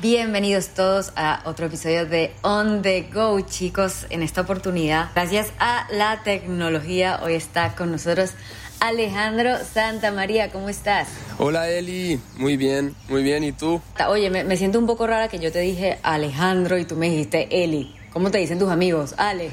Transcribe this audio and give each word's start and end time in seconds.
Bienvenidos 0.00 0.68
todos 0.68 1.10
a 1.16 1.42
otro 1.44 1.66
episodio 1.66 2.06
de 2.06 2.32
On 2.42 2.82
the 2.82 3.08
Go, 3.12 3.40
chicos. 3.40 4.06
En 4.10 4.22
esta 4.22 4.42
oportunidad, 4.42 5.08
gracias 5.12 5.52
a 5.58 5.88
la 5.90 6.22
tecnología, 6.22 7.18
hoy 7.24 7.34
está 7.34 7.74
con 7.74 7.90
nosotros 7.90 8.30
Alejandro 8.78 9.56
Santa 9.64 10.12
María. 10.12 10.52
¿Cómo 10.52 10.68
estás? 10.68 11.08
Hola 11.38 11.68
Eli, 11.68 12.20
muy 12.36 12.56
bien, 12.56 12.94
muy 13.08 13.24
bien. 13.24 13.42
¿Y 13.42 13.50
tú? 13.50 13.80
Oye, 14.08 14.30
me, 14.30 14.44
me 14.44 14.56
siento 14.56 14.78
un 14.78 14.86
poco 14.86 15.04
rara 15.04 15.26
que 15.26 15.40
yo 15.40 15.50
te 15.50 15.58
dije 15.58 15.98
Alejandro 16.04 16.78
y 16.78 16.84
tú 16.84 16.94
me 16.94 17.10
dijiste 17.10 17.48
Eli. 17.50 17.97
¿Cómo 18.12 18.30
te 18.30 18.38
dicen 18.38 18.58
tus 18.58 18.70
amigos? 18.70 19.14
Ale. 19.18 19.50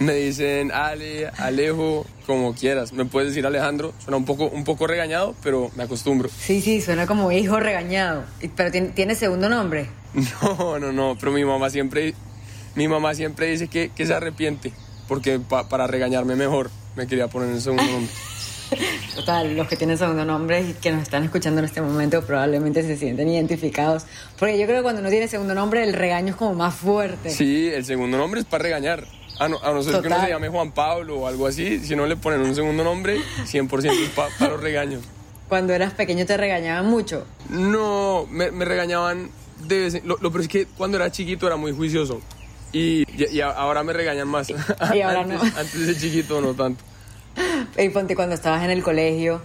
Me 0.00 0.14
dicen 0.14 0.72
Ale, 0.72 1.28
Alejo, 1.38 2.04
como 2.26 2.54
quieras. 2.54 2.92
Me 2.92 3.04
puedes 3.04 3.30
decir 3.30 3.46
Alejandro. 3.46 3.92
Suena 4.02 4.16
un 4.16 4.24
poco, 4.24 4.46
un 4.48 4.64
poco 4.64 4.86
regañado, 4.86 5.34
pero 5.42 5.70
me 5.76 5.84
acostumbro. 5.84 6.28
Sí, 6.28 6.60
sí, 6.60 6.80
suena 6.82 7.06
como 7.06 7.30
hijo 7.32 7.58
regañado. 7.60 8.24
Pero 8.56 8.70
tiene, 8.70 8.88
tiene 8.88 9.14
segundo 9.14 9.48
nombre. 9.48 9.88
No, 10.42 10.78
no, 10.78 10.92
no. 10.92 11.16
Pero 11.18 11.32
mi 11.32 11.44
mamá 11.44 11.70
siempre, 11.70 12.14
mi 12.74 12.88
mamá 12.88 13.14
siempre 13.14 13.48
dice 13.50 13.68
que, 13.68 13.90
que 13.94 14.06
se 14.06 14.14
arrepiente, 14.14 14.72
porque 15.08 15.38
pa- 15.38 15.68
para 15.68 15.86
regañarme 15.86 16.36
mejor 16.36 16.70
me 16.96 17.06
quería 17.06 17.28
poner 17.28 17.50
el 17.50 17.60
segundo 17.60 17.84
nombre. 17.84 18.10
Total, 19.14 19.56
los 19.56 19.68
que 19.68 19.76
tienen 19.76 19.96
segundo 19.98 20.24
nombre 20.24 20.60
y 20.60 20.72
que 20.74 20.90
nos 20.90 21.02
están 21.02 21.24
escuchando 21.24 21.60
en 21.60 21.64
este 21.66 21.80
momento 21.80 22.22
probablemente 22.24 22.82
se 22.82 22.96
sienten 22.96 23.28
identificados. 23.28 24.04
Porque 24.38 24.58
yo 24.58 24.66
creo 24.66 24.78
que 24.78 24.82
cuando 24.82 25.00
uno 25.00 25.10
tiene 25.10 25.28
segundo 25.28 25.54
nombre, 25.54 25.82
el 25.82 25.92
regaño 25.92 26.30
es 26.30 26.36
como 26.36 26.54
más 26.54 26.74
fuerte. 26.74 27.30
Sí, 27.30 27.68
el 27.68 27.84
segundo 27.84 28.18
nombre 28.18 28.40
es 28.40 28.46
para 28.46 28.62
regañar. 28.62 29.04
A 29.38 29.48
no, 29.48 29.58
a 29.62 29.70
no 29.72 29.82
ser 29.82 29.92
que 29.92 29.98
uno 29.98 30.08
Total. 30.08 30.26
se 30.26 30.32
llame 30.32 30.48
Juan 30.48 30.72
Pablo 30.72 31.18
o 31.20 31.26
algo 31.26 31.46
así, 31.46 31.78
si 31.80 31.94
no 31.94 32.06
le 32.06 32.16
ponen 32.16 32.40
un 32.40 32.54
segundo 32.54 32.82
nombre, 32.82 33.18
100% 33.44 33.90
es 33.92 34.08
pa- 34.10 34.28
para 34.38 34.52
los 34.52 34.62
regaños. 34.62 35.02
Cuando 35.48 35.74
eras 35.74 35.92
pequeño 35.92 36.24
te 36.24 36.36
regañaban 36.38 36.86
mucho. 36.86 37.26
No, 37.50 38.26
me, 38.30 38.50
me 38.50 38.64
regañaban 38.64 39.28
de 39.66 39.78
vez 39.80 39.94
en- 39.94 40.08
lo, 40.08 40.16
lo 40.20 40.30
peor 40.30 40.42
es 40.42 40.48
que 40.48 40.66
cuando 40.66 40.96
era 40.96 41.12
chiquito 41.12 41.46
era 41.46 41.56
muy 41.56 41.72
juicioso. 41.72 42.20
Y, 42.72 43.02
y- 43.02 43.28
y 43.36 43.40
ahora 43.42 43.82
me 43.84 43.92
regañan 43.92 44.26
más. 44.28 44.48
Y 44.50 45.00
ahora 45.02 45.20
antes, 45.20 45.38
no. 45.42 45.44
Antes 45.60 45.86
de 45.86 45.96
chiquito 45.96 46.40
no 46.40 46.54
tanto. 46.54 46.82
Y 47.78 47.88
ponte 47.90 48.16
cuando 48.16 48.34
estabas 48.34 48.64
en 48.64 48.70
el 48.70 48.82
colegio, 48.82 49.40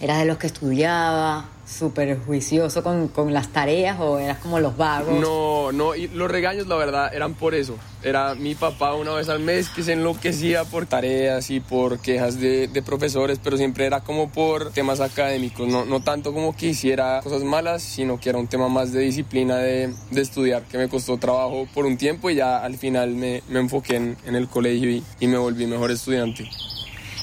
¿eras 0.00 0.18
de 0.18 0.24
los 0.26 0.38
que 0.38 0.46
estudiaba, 0.46 1.48
súper 1.66 2.18
juicioso 2.18 2.82
con, 2.82 3.08
con 3.08 3.32
las 3.32 3.48
tareas 3.48 3.98
o 4.00 4.18
eras 4.18 4.38
como 4.38 4.60
los 4.60 4.76
vagos? 4.76 5.18
No, 5.18 5.72
no, 5.72 5.94
y 5.94 6.08
los 6.08 6.30
regaños 6.30 6.66
la 6.66 6.76
verdad 6.76 7.14
eran 7.14 7.34
por 7.34 7.54
eso. 7.54 7.76
Era 8.02 8.34
mi 8.34 8.54
papá 8.54 8.94
una 8.94 9.14
vez 9.14 9.30
al 9.30 9.40
mes 9.40 9.70
que 9.70 9.82
se 9.82 9.94
enloquecía 9.94 10.64
por 10.64 10.84
tareas 10.84 11.50
y 11.50 11.60
por 11.60 12.00
quejas 12.00 12.38
de, 12.38 12.68
de 12.68 12.82
profesores, 12.82 13.40
pero 13.42 13.56
siempre 13.56 13.86
era 13.86 14.00
como 14.00 14.28
por 14.28 14.72
temas 14.72 15.00
académicos, 15.00 15.66
no, 15.66 15.86
no 15.86 16.00
tanto 16.02 16.34
como 16.34 16.54
que 16.54 16.66
hiciera 16.66 17.20
cosas 17.22 17.44
malas, 17.44 17.82
sino 17.82 18.20
que 18.20 18.28
era 18.28 18.38
un 18.38 18.46
tema 18.46 18.68
más 18.68 18.92
de 18.92 19.00
disciplina 19.00 19.56
de, 19.56 19.94
de 20.10 20.20
estudiar, 20.20 20.64
que 20.64 20.76
me 20.76 20.88
costó 20.90 21.16
trabajo 21.16 21.66
por 21.72 21.86
un 21.86 21.96
tiempo 21.96 22.28
y 22.28 22.34
ya 22.34 22.58
al 22.58 22.76
final 22.76 23.14
me, 23.14 23.42
me 23.48 23.60
enfoqué 23.60 23.96
en, 23.96 24.18
en 24.26 24.36
el 24.36 24.48
colegio 24.48 24.90
y, 24.90 25.02
y 25.18 25.26
me 25.26 25.38
volví 25.38 25.66
mejor 25.66 25.90
estudiante. 25.90 26.46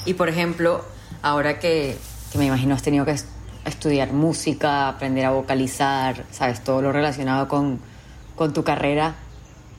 Y 0.04 0.14
por 0.14 0.28
ejemplo, 0.28 0.84
ahora 1.22 1.58
que, 1.58 1.96
que 2.32 2.38
me 2.38 2.46
imagino 2.46 2.74
has 2.74 2.82
tenido 2.82 3.04
que 3.04 3.12
es- 3.12 3.26
estudiar 3.64 4.12
música, 4.12 4.88
aprender 4.88 5.24
a 5.24 5.30
vocalizar, 5.30 6.24
sabes, 6.32 6.64
todo 6.64 6.82
lo 6.82 6.90
relacionado 6.92 7.46
con, 7.48 7.78
con 8.34 8.52
tu 8.52 8.64
carrera, 8.64 9.14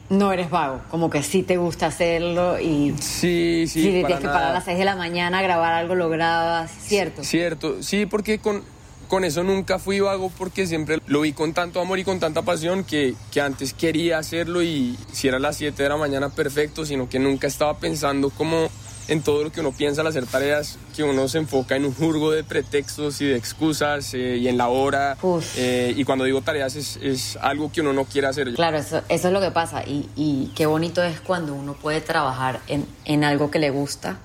no 0.09 0.31
eres 0.31 0.49
vago, 0.49 0.79
como 0.91 1.09
que 1.09 1.23
sí 1.23 1.43
te 1.43 1.57
gusta 1.57 1.87
hacerlo 1.87 2.59
y 2.59 2.93
Sí, 2.99 3.65
sí, 3.67 3.83
si 3.83 4.01
para 4.01 4.07
tienes 4.07 4.19
que 4.21 4.27
parar 4.27 4.49
a 4.51 4.53
las 4.53 4.63
6 4.65 4.77
de 4.77 4.85
la 4.85 4.95
mañana 4.95 5.39
a 5.39 5.41
grabar 5.41 5.73
algo, 5.73 5.95
lo 5.95 6.07
grabas, 6.09 6.71
¿cierto? 6.71 7.23
Cierto, 7.23 7.81
sí, 7.83 8.05
porque 8.05 8.39
con, 8.39 8.63
con 9.09 9.25
eso 9.25 9.43
nunca 9.43 9.79
fui 9.79 9.99
vago 9.99 10.31
porque 10.37 10.67
siempre 10.67 10.99
lo 11.07 11.21
vi 11.21 11.33
con 11.33 11.53
tanto 11.53 11.81
amor 11.81 11.99
y 11.99 12.03
con 12.03 12.19
tanta 12.19 12.41
pasión 12.43 12.83
que, 12.85 13.15
que 13.31 13.41
antes 13.41 13.73
quería 13.73 14.17
hacerlo 14.19 14.61
y 14.61 14.97
si 15.11 15.27
era 15.27 15.37
a 15.37 15.39
las 15.41 15.57
7 15.57 15.81
de 15.83 15.89
la 15.89 15.97
mañana 15.97 16.29
perfecto, 16.29 16.85
sino 16.85 17.09
que 17.09 17.19
nunca 17.19 17.47
estaba 17.47 17.77
pensando 17.77 18.29
como 18.29 18.69
en 19.07 19.21
todo 19.21 19.43
lo 19.43 19.51
que 19.51 19.59
uno 19.59 19.71
piensa 19.71 20.01
al 20.01 20.07
hacer 20.07 20.25
tareas, 20.25 20.77
que 20.95 21.03
uno 21.03 21.27
se 21.27 21.37
enfoca 21.37 21.75
en 21.75 21.85
un 21.85 21.93
jurgo 21.93 22.31
de 22.31 22.43
pretextos 22.43 23.19
y 23.21 23.25
de 23.25 23.35
excusas 23.35 24.13
eh, 24.13 24.37
y 24.37 24.47
en 24.47 24.57
la 24.57 24.69
hora. 24.69 25.17
Eh, 25.57 25.93
y 25.95 26.03
cuando 26.03 26.23
digo 26.25 26.41
tareas 26.41 26.75
es, 26.75 26.97
es 26.97 27.37
algo 27.41 27.71
que 27.71 27.81
uno 27.81 27.93
no 27.93 28.05
quiere 28.05 28.27
hacer. 28.27 28.53
Claro, 28.53 28.77
eso, 28.77 29.01
eso 29.09 29.27
es 29.27 29.33
lo 29.33 29.41
que 29.41 29.51
pasa. 29.51 29.83
Y, 29.83 30.09
y 30.15 30.51
qué 30.55 30.65
bonito 30.65 31.03
es 31.03 31.19
cuando 31.19 31.53
uno 31.53 31.73
puede 31.73 32.01
trabajar 32.01 32.61
en, 32.67 32.85
en 33.05 33.23
algo 33.23 33.51
que 33.51 33.59
le 33.59 33.69
gusta, 33.69 34.17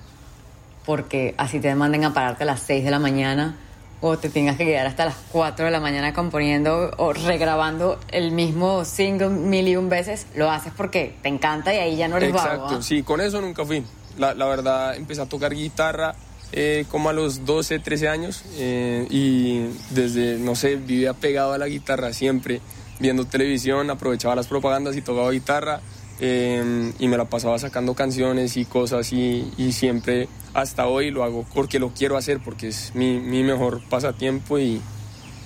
porque 0.85 1.35
así 1.37 1.59
te 1.59 1.73
manden 1.75 2.05
a 2.05 2.13
pararte 2.13 2.43
a 2.43 2.47
las 2.47 2.61
6 2.61 2.83
de 2.85 2.91
la 2.91 2.99
mañana 2.99 3.57
o 4.01 4.17
te 4.17 4.29
tengas 4.29 4.55
que 4.57 4.65
quedar 4.65 4.87
hasta 4.87 5.05
las 5.05 5.15
4 5.31 5.65
de 5.65 5.71
la 5.71 5.81
mañana 5.81 6.13
componiendo 6.13 6.91
o 6.97 7.11
regrabando 7.11 7.99
el 8.11 8.31
mismo 8.31 8.85
single 8.85 9.29
mil 9.29 9.67
y 9.67 9.75
un 9.75 9.89
veces, 9.89 10.25
lo 10.35 10.49
haces 10.49 10.71
porque 10.75 11.15
te 11.21 11.27
encanta 11.27 11.73
y 11.73 11.77
ahí 11.77 11.97
ya 11.97 12.07
no 12.07 12.17
eres 12.17 12.29
Exacto, 12.29 12.61
vago. 12.61 12.75
¿ah? 12.77 12.81
sí, 12.81 13.03
con 13.03 13.19
eso 13.19 13.41
nunca 13.41 13.65
fui. 13.65 13.83
La, 14.19 14.33
verdad, 14.33 14.95
empecé 14.95 15.21
a 15.21 15.25
tocar 15.25 15.55
guitarra 15.55 16.13
eh, 16.51 16.85
como 16.89 17.09
a 17.09 17.13
los 17.13 17.45
12, 17.45 17.79
13 17.79 18.09
años 18.09 18.43
eh, 18.57 19.07
y 19.09 19.61
desde, 19.91 20.37
no 20.37 20.55
sé, 20.55 20.75
vivía 20.75 21.13
pegado 21.13 21.53
a 21.53 21.57
la 21.57 21.67
guitarra 21.67 22.11
siempre, 22.11 22.59
viendo 22.99 23.25
televisión, 23.25 23.89
aprovechaba 23.89 24.35
las 24.35 24.47
propagandas 24.47 24.97
y 24.97 25.01
tocaba 25.01 25.31
guitarra 25.31 25.79
eh, 26.19 26.91
y 26.99 27.07
me 27.07 27.17
la 27.17 27.25
pasaba 27.25 27.57
sacando 27.59 27.93
canciones 27.93 28.57
y 28.57 28.65
cosas 28.65 29.13
y, 29.13 29.53
y 29.57 29.71
siempre 29.71 30.27
hasta 30.53 30.87
hoy 30.87 31.11
lo 31.11 31.23
hago 31.23 31.45
porque 31.53 31.79
lo 31.79 31.91
quiero 31.93 32.17
hacer, 32.17 32.39
porque 32.43 32.67
es 32.67 32.93
mi, 32.95 33.19
mi 33.19 33.43
mejor 33.43 33.81
pasatiempo 33.89 34.59
y, 34.59 34.81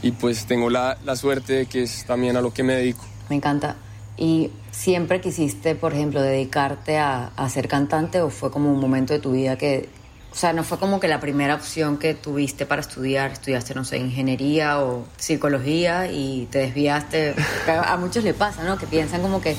y 0.02 0.12
pues 0.14 0.48
tengo 0.48 0.72
la, 0.72 0.98
la 1.06 1.16
suerte 1.16 1.54
de 1.54 1.66
que 1.68 1.84
es 1.84 2.06
también 2.06 2.38
a 2.38 2.42
lo 2.42 2.54
que 2.54 2.64
me 2.64 2.74
dedico. 2.74 3.06
Me 3.30 3.36
encanta. 3.36 3.76
¿Y 4.18 4.52
siempre 4.72 5.22
quisiste, 5.22 5.76
por 5.76 5.94
ejemplo, 5.94 6.22
dedicarte 6.22 6.98
a, 6.98 7.32
a 7.36 7.50
ser 7.50 7.68
cantante 7.68 8.22
o 8.22 8.30
fue 8.30 8.52
como 8.52 8.72
un 8.72 8.80
momento 8.80 9.14
de 9.14 9.20
tu 9.20 9.32
vida 9.32 9.58
que, 9.58 9.90
o 10.32 10.36
sea, 10.36 10.54
no 10.54 10.64
fue 10.64 10.78
como 10.78 11.00
que 11.00 11.08
la 11.08 11.20
primera 11.20 11.56
opción 11.56 11.98
que 11.98 12.14
tuviste 12.14 12.66
para 12.66 12.82
estudiar, 12.82 13.32
estudiaste, 13.32 13.74
no 13.74 13.84
sé, 13.86 13.98
ingeniería 13.98 14.80
o 14.82 15.06
psicología 15.18 16.12
y 16.12 16.48
te 16.52 16.60
desviaste? 16.60 17.34
A, 17.68 17.98
muchos 17.98 18.24
le 18.24 18.34
pasa, 18.36 18.64
¿no? 18.64 18.78
Que 18.78 18.86
piensan 18.88 19.22
como 19.22 19.42
que, 19.42 19.56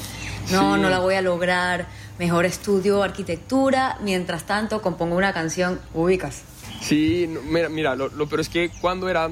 no, 0.52 0.74
Sí. 0.76 0.80
no 0.82 0.88
la 0.88 1.00
voy 1.00 1.14
a 1.16 1.22
lograr, 1.22 1.86
mejor 2.18 2.44
estudio 2.44 3.02
arquitectura, 3.02 3.98
mientras 4.02 4.44
tanto 4.44 4.80
compongo 4.82 5.16
una 5.16 5.32
canción, 5.32 5.80
ubicas. 5.94 6.42
Sí, 6.80 7.28
mira, 7.48 7.68
mira 7.68 7.96
lo, 7.96 8.08
lo 8.08 8.28
peor 8.28 8.40
es 8.40 8.48
que 8.48 8.70
cuando 8.80 9.08
era 9.08 9.30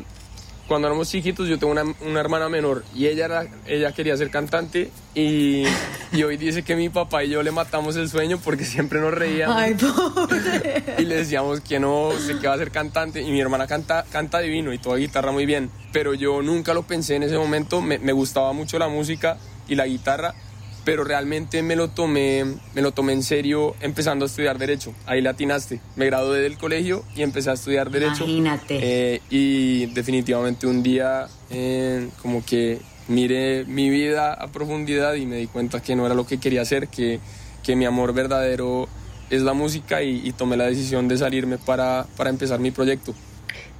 cuando 0.72 0.88
éramos 0.88 1.10
chiquitos 1.10 1.48
yo 1.48 1.58
tengo 1.58 1.70
una, 1.70 1.84
una 2.00 2.18
hermana 2.18 2.48
menor 2.48 2.82
y 2.94 3.06
ella 3.06 3.26
era, 3.26 3.46
ella 3.66 3.92
quería 3.92 4.16
ser 4.16 4.30
cantante 4.30 4.90
y, 5.14 5.64
y 6.12 6.22
hoy 6.22 6.38
dice 6.38 6.62
que 6.62 6.76
mi 6.76 6.88
papá 6.88 7.24
y 7.24 7.28
yo 7.28 7.42
le 7.42 7.50
matamos 7.50 7.94
el 7.96 8.08
sueño 8.08 8.38
porque 8.42 8.64
siempre 8.64 8.98
nos 8.98 9.12
reíamos. 9.12 9.54
Ay, 9.54 9.74
pobre. 9.74 10.82
y 10.96 11.02
le 11.02 11.16
decíamos 11.16 11.60
que 11.60 11.78
no, 11.78 12.12
sé 12.18 12.38
que 12.38 12.48
va 12.48 12.54
a 12.54 12.56
ser 12.56 12.70
cantante. 12.70 13.20
Y 13.20 13.30
mi 13.30 13.38
hermana 13.38 13.66
canta, 13.66 14.06
canta 14.10 14.38
divino 14.38 14.72
y 14.72 14.78
toda 14.78 14.96
guitarra 14.96 15.30
muy 15.30 15.44
bien, 15.44 15.70
pero 15.92 16.14
yo 16.14 16.40
nunca 16.40 16.72
lo 16.72 16.84
pensé 16.84 17.16
en 17.16 17.24
ese 17.24 17.36
momento, 17.36 17.82
me, 17.82 17.98
me 17.98 18.12
gustaba 18.12 18.54
mucho 18.54 18.78
la 18.78 18.88
música 18.88 19.36
y 19.68 19.74
la 19.74 19.86
guitarra, 19.86 20.34
pero 20.84 21.04
realmente 21.04 21.62
me 21.62 21.76
lo 21.76 21.88
tomé, 21.88 22.44
me 22.74 22.82
lo 22.82 22.92
tomé 22.92 23.12
en 23.12 23.22
serio 23.22 23.74
empezando 23.80 24.24
a 24.24 24.26
estudiar 24.26 24.58
derecho, 24.58 24.94
ahí 25.06 25.20
le 25.20 25.28
atinaste, 25.28 25.80
me 25.96 26.06
gradué 26.06 26.40
del 26.40 26.58
colegio 26.58 27.04
y 27.14 27.22
empecé 27.22 27.50
a 27.50 27.52
estudiar 27.54 27.90
derecho. 27.90 28.24
Imagínate. 28.24 28.78
Eh, 28.82 29.20
y 29.30 29.86
definitivamente 29.86 30.66
un 30.66 30.82
día 30.82 31.28
eh, 31.50 32.08
como 32.20 32.44
que 32.44 32.80
miré 33.08 33.64
mi 33.64 33.90
vida 33.90 34.32
a 34.34 34.48
profundidad 34.48 35.14
y 35.14 35.26
me 35.26 35.36
di 35.36 35.46
cuenta 35.46 35.80
que 35.80 35.94
no 35.94 36.06
era 36.06 36.14
lo 36.14 36.26
que 36.26 36.38
quería 36.38 36.62
hacer, 36.62 36.88
que, 36.88 37.20
que 37.62 37.76
mi 37.76 37.84
amor 37.84 38.12
verdadero 38.12 38.88
es 39.30 39.42
la 39.42 39.52
música 39.52 40.02
y, 40.02 40.26
y 40.26 40.32
tomé 40.32 40.56
la 40.56 40.66
decisión 40.66 41.08
de 41.08 41.16
salirme 41.18 41.58
para, 41.58 42.06
para 42.16 42.30
empezar 42.30 42.60
mi 42.60 42.70
proyecto. 42.70 43.14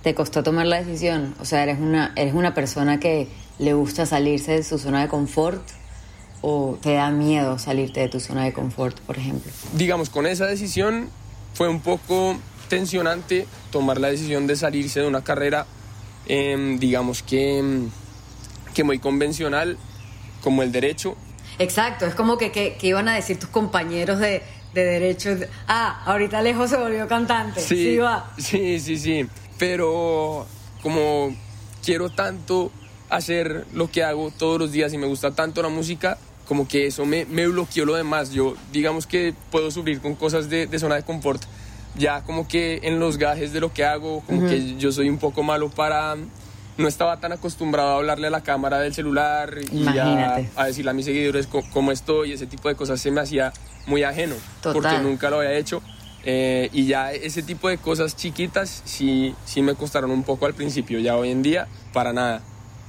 ¿Te 0.03 0.15
costó 0.15 0.43
tomar 0.43 0.67
la 0.67 0.83
decisión? 0.83 1.35
O 1.41 1.45
sea, 1.45 1.63
eres 1.63 1.79
una, 1.79 2.13
eres 2.17 2.35
una 2.35 2.55
persona 2.55 2.99
que 2.99 3.29
le 3.59 3.73
gusta 3.75 4.05
salirse 4.07 4.53
de 4.53 4.63
su 4.65 4.79
zona 4.79 5.03
de 5.03 5.09
confort 5.09 5.63
o 6.43 6.77
te 6.83 6.95
da 6.95 7.11
miedo 7.11 7.59
salirte 7.59 8.01
de 8.01 8.09
tu 8.09 8.21
zona 8.21 8.45
de 8.45 8.53
confort, 8.53 8.99
por 9.01 9.17
ejemplo? 9.17 9.51
Digamos, 9.73 10.11
con 10.11 10.27
esa 10.27 10.47
decisión 10.47 11.09
fue 11.55 11.69
un 11.69 11.81
poco 11.81 12.37
tensionante 12.69 13.47
tomar 13.71 14.01
la 14.01 14.09
decisión 14.09 14.47
de 14.47 14.57
salirse 14.57 15.01
de 15.01 15.07
una 15.07 15.23
carrera, 15.23 15.67
em, 16.27 16.79
digamos 16.79 17.23
que, 17.23 17.59
em, 17.59 17.91
que 18.75 18.85
muy 18.85 18.99
convencional 18.99 19.79
como 20.43 20.63
el 20.63 20.73
derecho. 20.73 21.17
Exacto, 21.59 22.07
es 22.07 22.15
como 22.15 22.39
que, 22.39 22.51
que, 22.51 22.77
que 22.77 22.89
iban 22.89 23.09
a 23.09 23.15
decir 23.15 23.39
tus 23.39 23.51
compañeros 23.51 24.19
de, 24.19 24.43
de 24.75 24.85
derecho, 24.85 25.31
ah, 25.69 26.03
ahorita 26.07 26.39
Alejo 26.39 26.67
se 26.67 26.77
volvió 26.77 27.07
cantante, 27.07 27.61
sí, 27.61 27.99
va. 27.99 28.33
Sí, 28.39 28.81
sí, 28.81 28.97
sí, 28.97 29.27
pero 29.59 30.47
como 30.83 31.37
quiero 31.85 32.11
tanto 32.11 32.73
hacer 33.11 33.67
lo 33.75 33.91
que 33.91 34.03
hago 34.03 34.31
todos 34.31 34.59
los 34.59 34.73
días 34.73 34.93
y 34.95 34.99
me 34.99 35.07
gusta 35.07 35.33
tanto 35.33 35.63
la 35.63 35.69
música, 35.69 36.19
como 36.47 36.69
que 36.69 36.87
eso 36.87 37.07
me, 37.07 37.25
me 37.27 37.47
bloqueó 37.47 37.85
lo 37.85 37.95
demás. 37.95 38.31
Yo 38.33 38.55
digamos 38.73 39.07
que 39.07 39.35
puedo 39.51 39.71
sufrir 39.71 40.01
con 40.01 40.15
cosas 40.15 40.49
de, 40.49 40.67
de 40.67 40.79
zona 40.79 40.97
de 40.97 41.03
confort 41.03 41.43
ya 41.97 42.23
como 42.23 42.49
que 42.49 42.81
en 42.83 42.99
los 42.99 43.19
gajes 43.19 43.53
de 43.53 43.61
lo 43.61 43.73
que 43.73 43.85
hago, 43.85 44.23
como 44.27 44.47
que 44.49 44.77
yo 44.77 44.93
soy 44.93 45.09
un 45.09 45.19
poco 45.19 45.43
malo 45.43 45.71
para... 45.71 46.17
No 46.79 46.89
estaba 46.89 47.21
tan 47.21 47.33
acostumbrado 47.33 47.91
a 47.91 47.97
hablarle 47.97 48.29
a 48.29 48.31
la 48.31 48.43
cámara 48.43 48.81
del 48.81 48.95
celular 48.95 49.59
y 49.71 49.87
a, 49.87 50.37
a, 50.57 50.67
decirle 50.67 50.91
a 50.91 50.95
mis 50.95 51.05
seguidores 51.05 51.47
cómo 51.47 51.93
estoy, 51.93 52.33
ese 52.33 52.47
tipo 52.47 52.71
de 52.71 52.77
cosas 52.77 52.99
se 52.99 53.11
me 53.11 53.21
hacía 53.21 53.53
muy 53.87 54.05
ajeno, 54.05 54.35
porque 54.63 54.99
nunca 55.03 55.29
lo 55.29 55.37
había 55.37 55.53
hecho. 55.53 55.83
Eh, 56.25 56.71
y 56.73 56.87
ya 56.87 57.13
ese 57.13 57.43
tipo 57.43 57.69
de 57.69 57.77
cosas 57.77 58.17
chiquitas 58.17 58.83
sí, 58.87 59.35
sí 59.45 59.61
me 59.61 59.75
costaron 59.75 60.11
un 60.13 60.23
poco 60.23 60.47
al 60.47 60.55
principio, 60.55 60.99
ya 60.99 61.15
hoy 61.15 61.31
en 61.31 61.43
día 61.43 61.69
para 61.93 62.15
nada. 62.15 62.43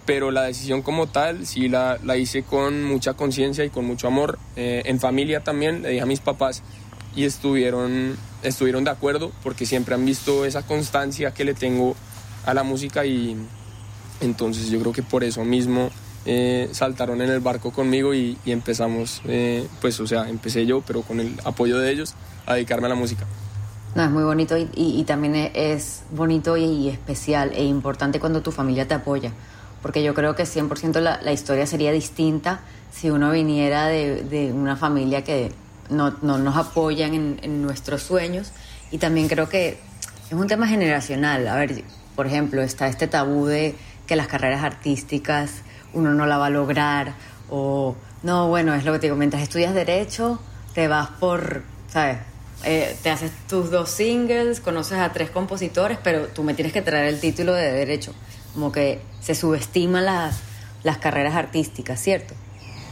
Pero 0.06 0.32
la 0.32 0.44
decisión 0.44 0.82
como 0.82 1.08
tal 1.08 1.46
sí 1.46 1.70
la, 1.70 1.98
la 2.04 2.18
hice 2.18 2.44
con 2.44 2.84
mucha 2.84 3.14
conciencia 3.14 3.64
y 3.64 3.70
con 3.70 3.86
mucho 3.86 4.08
amor. 4.08 4.38
Eh, 4.56 4.84
en 4.86 5.00
familia 5.00 5.44
también 5.44 5.82
le 5.82 5.90
dije 5.90 6.02
a 6.02 6.06
mis 6.06 6.20
papás 6.20 6.62
y 7.16 7.26
estuvieron, 7.26 8.18
estuvieron 8.42 8.84
de 8.84 8.92
acuerdo 8.92 9.32
porque 9.44 9.66
siempre 9.66 9.96
han 9.96 10.06
visto 10.06 10.46
esa 10.46 10.64
constancia 10.64 11.34
que 11.34 11.46
le 11.46 11.54
tengo 11.54 11.96
a 12.46 12.54
la 12.54 12.64
música 12.64 13.06
y 13.06 13.38
entonces 14.20 14.70
yo 14.70 14.80
creo 14.80 14.94
que 14.94 15.04
por 15.04 15.24
eso 15.24 15.44
mismo 15.46 15.90
eh, 16.26 16.70
saltaron 16.72 17.22
en 17.22 17.30
el 17.30 17.40
barco 17.42 17.72
conmigo 17.72 18.14
y, 18.14 18.38
empezamos, 18.46 19.22
eh, 19.26 19.68
pues 19.82 20.00
o 20.00 20.08
sea, 20.08 20.30
empecé 20.30 20.66
yo, 20.66 20.82
pero 20.82 21.02
con 21.02 21.20
el 21.20 21.36
apoyo 21.44 21.78
de 21.78 21.92
ellos, 21.92 22.16
a 22.46 22.54
dedicarme 22.56 22.88
a 22.88 22.90
la 22.90 22.96
música. 22.96 23.26
No, 23.96 24.04
es 24.04 24.10
muy 24.10 24.24
bonito 24.24 24.58
y, 24.58 24.70
y, 24.74 25.04
también 25.04 25.36
es 25.36 26.04
bonito 26.12 26.58
y 26.58 26.90
especial 26.90 27.52
e 27.54 27.64
importante 27.64 28.20
cuando 28.20 28.42
tu 28.42 28.52
familia 28.52 28.88
te 28.88 28.96
apoya, 28.96 29.32
porque 29.84 30.02
yo 30.02 30.16
creo 30.16 30.34
que 30.34 30.44
100% 30.44 31.00
la, 31.02 31.22
la 31.22 31.34
historia 31.34 31.68
sería 31.68 31.92
distinta 31.92 32.62
si 32.92 33.12
uno 33.12 33.32
viniera 33.32 33.88
de, 33.88 34.24
de 34.24 34.52
una 34.52 34.78
familia 34.78 35.24
que 35.24 35.52
no, 35.90 36.16
no 36.22 36.40
nos 36.40 36.56
apoyan 36.56 37.14
en, 37.14 37.40
en, 37.44 37.62
nuestros 37.62 38.02
sueños 38.02 38.52
y 38.92 38.98
también 38.98 39.28
creo 39.28 39.50
que 39.50 39.78
es 40.28 40.34
un 40.34 40.48
tema 40.48 40.68
generacional. 40.68 41.48
A 41.48 41.56
ver, 41.56 41.84
por 42.16 42.26
ejemplo, 42.26 42.62
está 42.62 42.88
este 42.88 43.08
tabú 43.08 43.46
de 43.46 43.76
que 44.08 44.16
las 44.16 44.28
carreras 44.28 44.64
artísticas 44.64 45.52
uno 45.94 46.14
no 46.14 46.26
la 46.26 46.38
va 46.38 46.48
a 46.48 46.50
lograr 46.50 47.14
o 47.50 47.96
no, 48.24 48.48
bueno, 48.48 48.74
es 48.74 48.86
lo 48.86 48.94
que 48.94 49.00
te 49.00 49.08
digo, 49.08 49.18
mientras 49.18 49.44
estudias 49.44 49.74
derecho 49.74 50.40
te 50.74 50.88
vas 50.88 51.10
por, 51.20 51.64
¿sabes? 51.90 52.20
Eh, 52.64 52.96
te 53.04 53.10
haces 53.10 53.32
tus 53.50 53.70
dos 53.70 53.90
singles, 53.90 54.62
conoces 54.62 54.98
a 54.98 55.12
tres 55.12 55.30
compositores, 55.30 55.98
pero 56.02 56.28
tú 56.28 56.44
me 56.44 56.54
tienes 56.54 56.72
que 56.72 56.82
traer 56.82 57.14
el 57.14 57.20
título 57.20 57.54
de 57.54 57.70
derecho. 57.74 58.14
Como 58.54 58.72
que 58.72 59.00
se 59.22 59.36
subestiman 59.36 60.06
las, 60.06 60.40
las 60.84 60.98
carreras 60.98 61.36
artísticas, 61.36 62.00
¿cierto? 62.02 62.34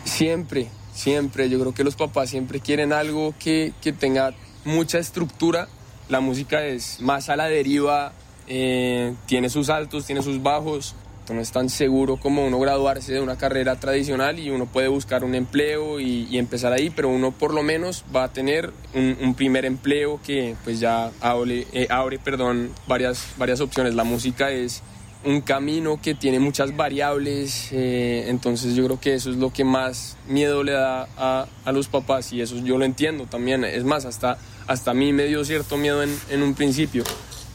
Siempre, 0.03 0.69
Siempre, 0.93 1.49
yo 1.49 1.59
creo 1.59 1.73
que 1.73 1.83
los 1.83 1.95
papás 1.95 2.29
siempre 2.29 2.59
quieren 2.59 2.93
algo 2.93 3.33
que, 3.39 3.73
que 3.81 3.93
tenga 3.93 4.33
mucha 4.65 4.99
estructura. 4.99 5.67
La 6.09 6.19
música 6.19 6.65
es 6.65 6.99
más 7.01 7.29
a 7.29 7.35
la 7.35 7.45
deriva, 7.45 8.11
eh, 8.47 9.13
tiene 9.25 9.49
sus 9.49 9.69
altos, 9.69 10.05
tiene 10.05 10.21
sus 10.21 10.43
bajos. 10.43 10.95
No 11.29 11.39
es 11.39 11.51
tan 11.51 11.69
seguro 11.69 12.17
como 12.17 12.45
uno 12.45 12.59
graduarse 12.59 13.13
de 13.13 13.21
una 13.21 13.37
carrera 13.37 13.79
tradicional 13.79 14.37
y 14.37 14.49
uno 14.49 14.65
puede 14.65 14.89
buscar 14.89 15.23
un 15.23 15.33
empleo 15.33 16.01
y, 16.01 16.37
empezar 16.37 16.73
ahí, 16.73 16.89
pero 16.89 17.07
uno 17.07 17.31
por 17.31 17.53
lo 17.53 17.63
menos 17.63 18.03
va 18.13 18.25
a 18.25 18.33
tener 18.33 18.73
un, 18.93 19.17
un 19.21 19.33
primer 19.33 19.63
empleo 19.63 20.19
que 20.25 20.57
pues 20.65 20.81
ya 20.81 21.11
abre, 21.21 21.67
eh, 21.71 21.87
abre 21.89 22.19
perdón, 22.19 22.71
varias, 22.85 23.27
varias 23.37 23.61
opciones. 23.61 23.95
La 23.95 24.03
música 24.03 24.51
es 24.51 24.83
un 25.23 25.41
camino 25.41 25.99
que 26.01 26.15
tiene 26.15 26.39
muchas 26.39 26.75
variables, 26.75 27.69
eh, 27.71 28.25
entonces 28.27 28.75
yo 28.75 28.85
creo 28.85 28.99
que 28.99 29.13
eso 29.13 29.29
es 29.29 29.37
lo 29.37 29.51
que 29.51 29.63
más 29.63 30.17
miedo 30.27 30.63
le 30.63 30.71
da 30.71 31.07
a, 31.17 31.47
a, 31.63 31.71
los 31.71 31.87
papás 31.87 32.33
y 32.33 32.41
eso 32.41 32.55
yo 32.57 32.77
lo 32.77 32.85
entiendo 32.85 33.25
también, 33.25 33.63
es 33.63 33.83
más, 33.83 34.05
hasta, 34.05 34.37
hasta 34.67 34.91
a 34.91 34.93
mí 34.93 35.13
me 35.13 35.25
dio 35.25 35.45
cierto 35.45 35.77
miedo 35.77 36.01
en, 36.01 36.17
en 36.29 36.41
un 36.41 36.55
principio, 36.55 37.03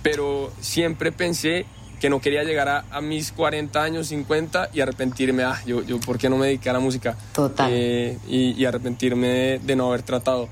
pero 0.03 0.53
siempre 0.61 1.11
pensé 1.11 1.67
que 2.01 2.11
no 2.11 2.21
quería 2.21 2.45
llegar 2.45 2.69
a, 2.69 2.85
a, 2.91 3.01
mis 3.01 3.33
40 3.33 3.83
años, 3.83 4.09
50 4.09 4.71
y 4.73 4.81
arrepentirme, 4.81 5.43
ah, 5.43 5.61
yo, 5.67 5.83
yo 5.83 5.99
¿por 5.99 6.19
qué 6.19 6.29
no 6.29 6.37
me 6.37 6.47
dediqué 6.47 6.71
a 6.71 6.75
la 6.75 6.79
música? 6.79 7.17
Total. 7.35 7.71
Eh, 7.73 8.19
y, 8.29 8.53
y, 8.53 8.65
arrepentirme 8.65 9.27
de, 9.27 9.59
de 9.59 9.77
no 9.77 9.89
haber 9.89 10.03
tratado. 10.03 10.49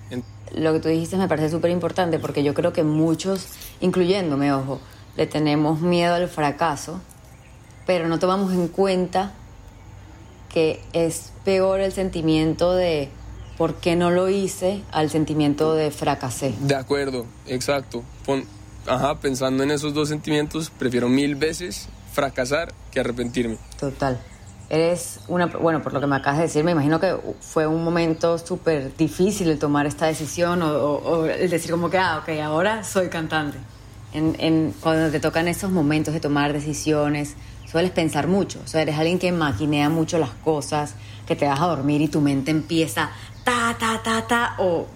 Lo 0.56 0.72
que 0.72 0.80
tú 0.80 0.88
dijiste 0.88 1.16
me 1.16 1.28
parece 1.28 1.50
súper 1.50 1.70
importante 1.70 2.18
porque 2.18 2.42
yo 2.42 2.54
creo 2.54 2.72
que 2.72 2.82
muchos, 2.82 3.46
incluyéndome, 3.80 4.52
ojo, 4.52 4.80
le 5.16 5.26
tenemos 5.26 5.80
miedo 5.80 6.14
al 6.14 6.28
fracaso, 6.28 7.00
pero 7.86 8.08
no 8.08 8.18
tomamos 8.18 8.52
en 8.52 8.68
cuenta 8.68 9.32
que 10.48 10.80
es 10.92 11.32
peor 11.44 11.80
el 11.80 11.92
sentimiento 11.92 12.74
de 12.74 13.08
por 13.58 13.76
qué 13.76 13.96
no 13.96 14.10
lo 14.10 14.28
hice 14.28 14.82
al 14.92 15.10
sentimiento 15.10 15.74
de 15.74 15.90
fracasé. 15.90 16.54
De 16.60 16.74
acuerdo, 16.74 17.26
exacto. 17.46 18.02
Pon, 18.24 18.44
ajá, 18.86 19.20
pensando 19.20 19.62
en 19.62 19.70
esos 19.70 19.94
dos 19.94 20.08
sentimientos, 20.08 20.70
prefiero 20.70 21.08
mil 21.08 21.36
veces 21.36 21.88
fracasar 22.12 22.72
que 22.90 23.00
arrepentirme. 23.00 23.58
Total. 23.78 24.20
Eres 24.70 25.20
una, 25.28 25.46
bueno, 25.46 25.82
por 25.82 25.92
lo 25.92 26.00
que 26.00 26.06
me 26.06 26.16
acabas 26.16 26.38
de 26.38 26.44
decir, 26.44 26.64
me 26.64 26.72
imagino 26.72 26.98
que 26.98 27.14
fue 27.40 27.66
un 27.66 27.84
momento 27.84 28.38
súper 28.38 28.96
difícil 28.96 29.50
el 29.50 29.58
tomar 29.58 29.86
esta 29.86 30.06
decisión 30.06 30.62
o, 30.62 30.72
o, 30.72 30.94
o, 30.96 31.26
el 31.26 31.50
decir 31.50 31.70
como 31.70 31.90
que, 31.90 31.98
ah, 31.98 32.20
ok, 32.22 32.40
ahora 32.40 32.82
soy 32.82 33.08
cantante 33.08 33.58
en, 34.14 34.74
cuando 34.80 35.10
te 35.10 35.20
tocan 35.20 35.48
esos 35.48 35.70
momentos 35.70 36.14
de 36.14 36.20
tomar 36.20 36.52
decisiones, 36.52 37.34
sueles 37.70 37.90
pensar 37.90 38.28
mucho. 38.28 38.60
O 38.64 38.68
sea, 38.68 38.82
eres 38.82 38.96
alguien 38.96 39.18
que 39.18 39.32
maquinea 39.32 39.88
mucho 39.88 40.18
las 40.18 40.30
cosas, 40.30 40.94
que 41.26 41.36
te 41.36 41.46
vas 41.46 41.60
a 41.60 41.66
dormir 41.66 42.00
y 42.00 42.08
tu 42.08 42.20
mente 42.20 42.50
empieza 42.50 43.10
ta, 43.42 43.76
ta, 43.78 44.00
ta, 44.02 44.26
ta, 44.26 44.54
o 44.58 44.86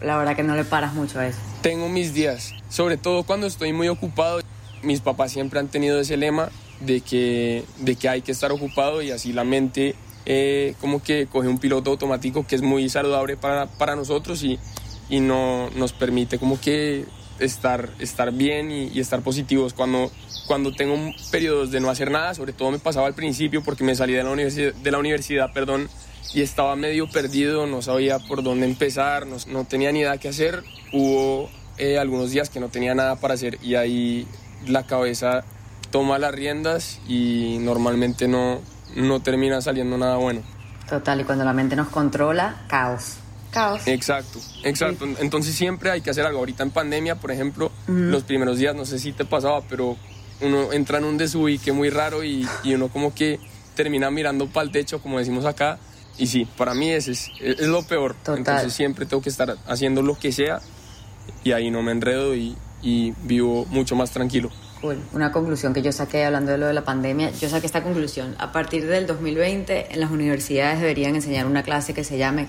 la 0.00 0.16
verdad 0.16 0.36
que 0.36 0.42
no 0.42 0.54
le 0.54 0.64
paras 0.64 0.94
mucho 0.94 1.18
a 1.18 1.26
eso. 1.26 1.38
Tengo 1.60 1.88
mis 1.88 2.14
días, 2.14 2.52
sobre 2.68 2.96
todo 2.96 3.24
cuando 3.24 3.46
estoy 3.46 3.72
muy 3.72 3.88
ocupado. 3.88 4.40
Mis 4.82 5.00
papás 5.00 5.32
siempre 5.32 5.60
han 5.60 5.68
tenido 5.68 6.00
ese 6.00 6.16
lema 6.16 6.50
de 6.80 7.00
que, 7.00 7.64
de 7.78 7.96
que 7.96 8.08
hay 8.08 8.22
que 8.22 8.32
estar 8.32 8.50
ocupado 8.50 9.02
y 9.02 9.10
así 9.10 9.32
la 9.32 9.44
mente 9.44 9.94
eh, 10.26 10.74
como 10.80 11.02
que 11.02 11.26
coge 11.26 11.48
un 11.48 11.58
piloto 11.58 11.90
automático 11.90 12.46
que 12.46 12.56
es 12.56 12.62
muy 12.62 12.88
saludable 12.88 13.36
para, 13.36 13.66
para 13.66 13.94
nosotros 13.94 14.42
y, 14.42 14.58
y 15.08 15.20
no 15.20 15.70
nos 15.76 15.92
permite 15.92 16.38
como 16.38 16.60
que 16.60 17.06
estar, 17.42 17.90
estar 17.98 18.32
bien 18.32 18.70
y, 18.70 18.88
y, 18.88 19.00
estar 19.00 19.20
positivos. 19.22 19.74
Cuando, 19.74 20.10
cuando 20.46 20.72
tengo 20.72 20.96
periodos 21.30 21.70
de 21.70 21.80
no 21.80 21.90
hacer 21.90 22.10
nada, 22.10 22.34
sobre 22.34 22.52
todo 22.52 22.70
me 22.70 22.78
pasaba 22.78 23.06
al 23.06 23.14
principio 23.14 23.62
porque 23.62 23.84
me 23.84 23.94
salí 23.94 24.12
de 24.12 24.22
la 24.22 24.30
universidad, 24.30 24.74
de 24.74 24.90
la 24.90 24.98
universidad 24.98 25.52
perdón, 25.52 25.88
y 26.34 26.42
estaba 26.42 26.76
medio 26.76 27.08
perdido, 27.08 27.66
no 27.66 27.82
sabía 27.82 28.18
por 28.18 28.42
dónde 28.42 28.66
empezar, 28.66 29.26
no, 29.26 29.36
no 29.48 29.64
tenía 29.64 29.92
ni 29.92 30.00
idea 30.00 30.16
qué 30.18 30.28
hacer. 30.28 30.62
Hubo 30.92 31.50
eh, 31.78 31.98
algunos 31.98 32.30
días 32.30 32.48
que 32.48 32.60
no 32.60 32.68
tenía 32.68 32.94
nada 32.94 33.16
para 33.16 33.34
hacer 33.34 33.58
y 33.62 33.74
ahí 33.74 34.26
la 34.66 34.86
cabeza 34.86 35.44
toma 35.90 36.18
las 36.18 36.32
riendas 36.32 37.00
y 37.06 37.58
normalmente 37.60 38.28
no, 38.28 38.60
no 38.96 39.20
termina 39.20 39.60
saliendo 39.60 39.98
nada 39.98 40.16
bueno. 40.16 40.42
Total, 40.88 41.20
y 41.20 41.24
cuando 41.24 41.44
la 41.44 41.52
mente 41.52 41.76
nos 41.76 41.88
controla, 41.88 42.62
caos 42.68 43.21
caos. 43.52 43.82
Exacto, 43.86 44.40
exacto. 44.64 45.06
Sí. 45.06 45.14
Entonces 45.20 45.54
siempre 45.54 45.90
hay 45.90 46.00
que 46.00 46.10
hacer 46.10 46.26
algo. 46.26 46.40
Ahorita 46.40 46.62
en 46.64 46.70
pandemia, 46.70 47.16
por 47.16 47.30
ejemplo, 47.30 47.70
uh 47.86 47.90
-huh. 47.90 48.10
los 48.10 48.24
primeros 48.24 48.58
días, 48.58 48.74
no 48.74 48.84
sé 48.84 48.98
si 48.98 49.12
te 49.12 49.24
pasaba, 49.24 49.60
pero 49.68 49.96
uno 50.40 50.72
entra 50.72 50.98
en 50.98 51.04
un 51.04 51.18
desubique 51.18 51.70
muy 51.72 51.90
raro 51.90 52.24
y, 52.24 52.46
y 52.64 52.74
uno 52.74 52.88
como 52.88 53.14
que 53.14 53.38
termina 53.74 54.10
mirando 54.10 54.48
para 54.48 54.64
el 54.64 54.72
techo, 54.72 55.00
como 55.00 55.18
decimos 55.18 55.44
acá. 55.44 55.78
Y 56.18 56.26
sí, 56.26 56.46
para 56.56 56.74
mí 56.74 56.90
ese 56.90 57.12
es, 57.12 57.30
es, 57.40 57.68
lo 57.68 57.82
peor. 57.84 58.14
Total. 58.14 58.38
Entonces 58.38 58.72
siempre 58.72 59.06
tengo 59.06 59.22
que 59.22 59.30
estar 59.30 59.56
haciendo 59.66 60.02
lo 60.02 60.18
que 60.18 60.32
sea 60.32 60.60
y 61.44 61.52
ahí 61.52 61.70
no 61.70 61.82
me 61.82 61.92
enredo 61.92 62.34
y, 62.34 62.56
y 62.82 63.12
vivo 63.22 63.66
mucho 63.70 63.96
más 63.96 64.10
tranquilo. 64.10 64.50
Cool. 64.80 64.98
Una 65.12 65.30
conclusión 65.30 65.72
que 65.72 65.80
yo 65.80 65.92
saqué 65.92 66.24
hablando 66.24 66.50
de 66.50 66.58
lo 66.58 66.66
de 66.66 66.74
la 66.74 66.84
pandemia, 66.84 67.30
yo 67.30 67.48
saqué 67.48 67.66
esta 67.66 67.82
conclusión. 67.84 68.34
A 68.38 68.50
partir 68.50 68.86
del 68.86 69.06
2020 69.06 69.94
en 69.94 70.00
las 70.00 70.10
universidades 70.10 70.80
deberían 70.80 71.14
enseñar 71.14 71.46
una 71.46 71.62
clase 71.62 71.94
que 71.94 72.02
se 72.02 72.18
llame 72.18 72.48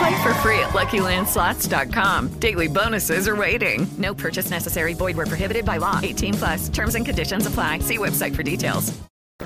Play 0.00 0.22
for 0.22 0.32
free 0.40 0.58
at 0.60 0.70
LuckyLandSlots.com. 0.70 2.28
Daily 2.40 2.68
bonuses 2.68 3.28
are 3.28 3.36
waiting. 3.36 3.86
No 3.98 4.14
purchase 4.14 4.50
necessary. 4.50 4.94
Void 4.94 5.16
were 5.16 5.26
prohibited 5.26 5.64
by 5.66 5.76
law. 5.78 6.00
18 6.02 6.34
plus. 6.34 6.68
Terms 6.70 6.94
and 6.94 7.04
conditions 7.04 7.46
apply. 7.46 7.80
See 7.80 7.98
website 7.98 8.34
for 8.34 8.42
details. 8.42 8.92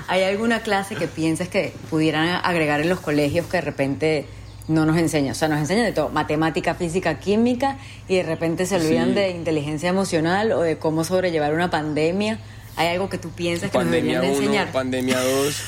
¿Hay 0.07 0.23
alguna 0.23 0.59
clase 0.61 0.95
que 0.95 1.07
pienses 1.07 1.49
que 1.49 1.73
pudieran 1.89 2.39
agregar 2.43 2.79
en 2.81 2.89
los 2.89 2.99
colegios 2.99 3.47
que 3.47 3.57
de 3.57 3.61
repente 3.61 4.25
no 4.67 4.85
nos 4.85 4.97
enseñan? 4.97 5.31
O 5.31 5.35
sea, 5.35 5.47
nos 5.49 5.59
enseñan 5.59 5.85
de 5.85 5.91
todo, 5.93 6.09
matemática, 6.09 6.75
física, 6.75 7.19
química, 7.19 7.77
y 8.07 8.15
de 8.17 8.23
repente 8.23 8.65
se 8.65 8.75
olvidan 8.77 9.09
Sí. 9.09 9.13
de 9.15 9.29
inteligencia 9.31 9.89
emocional 9.89 10.51
o 10.53 10.61
de 10.61 10.77
cómo 10.77 11.03
sobrellevar 11.03 11.53
una 11.53 11.69
pandemia. 11.69 12.39
¿Hay 12.77 12.87
algo 12.89 13.09
que 13.09 13.17
tú 13.17 13.29
piensas 13.31 13.71
que 13.71 13.77
nos 13.77 13.87
deberían 13.91 14.21
de 14.21 14.27
1, 14.29 14.37
enseñar? 14.37 14.71
pandemia 14.71 15.19
2. 15.21 15.61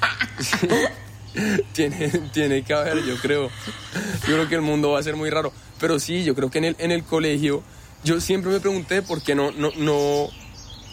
tiene, 1.72 2.08
tiene 2.32 2.62
que 2.62 2.74
haber, 2.74 3.04
yo 3.04 3.16
creo. 3.16 3.50
Yo 4.26 4.34
creo 4.34 4.48
que 4.48 4.54
el 4.54 4.62
mundo 4.62 4.92
va 4.92 5.00
a 5.00 5.02
ser 5.02 5.16
muy 5.16 5.30
raro. 5.30 5.52
Pero 5.80 5.98
sí, 5.98 6.24
yo 6.24 6.34
creo 6.34 6.50
que 6.50 6.58
en 6.58 6.64
el, 6.64 6.76
en 6.78 6.92
el 6.92 7.04
colegio, 7.04 7.62
yo 8.04 8.20
siempre 8.20 8.50
me 8.50 8.60
pregunté 8.60 9.02
por 9.02 9.22
qué 9.22 9.34
no, 9.34 9.50
no, 9.52 9.70
no, 9.76 10.28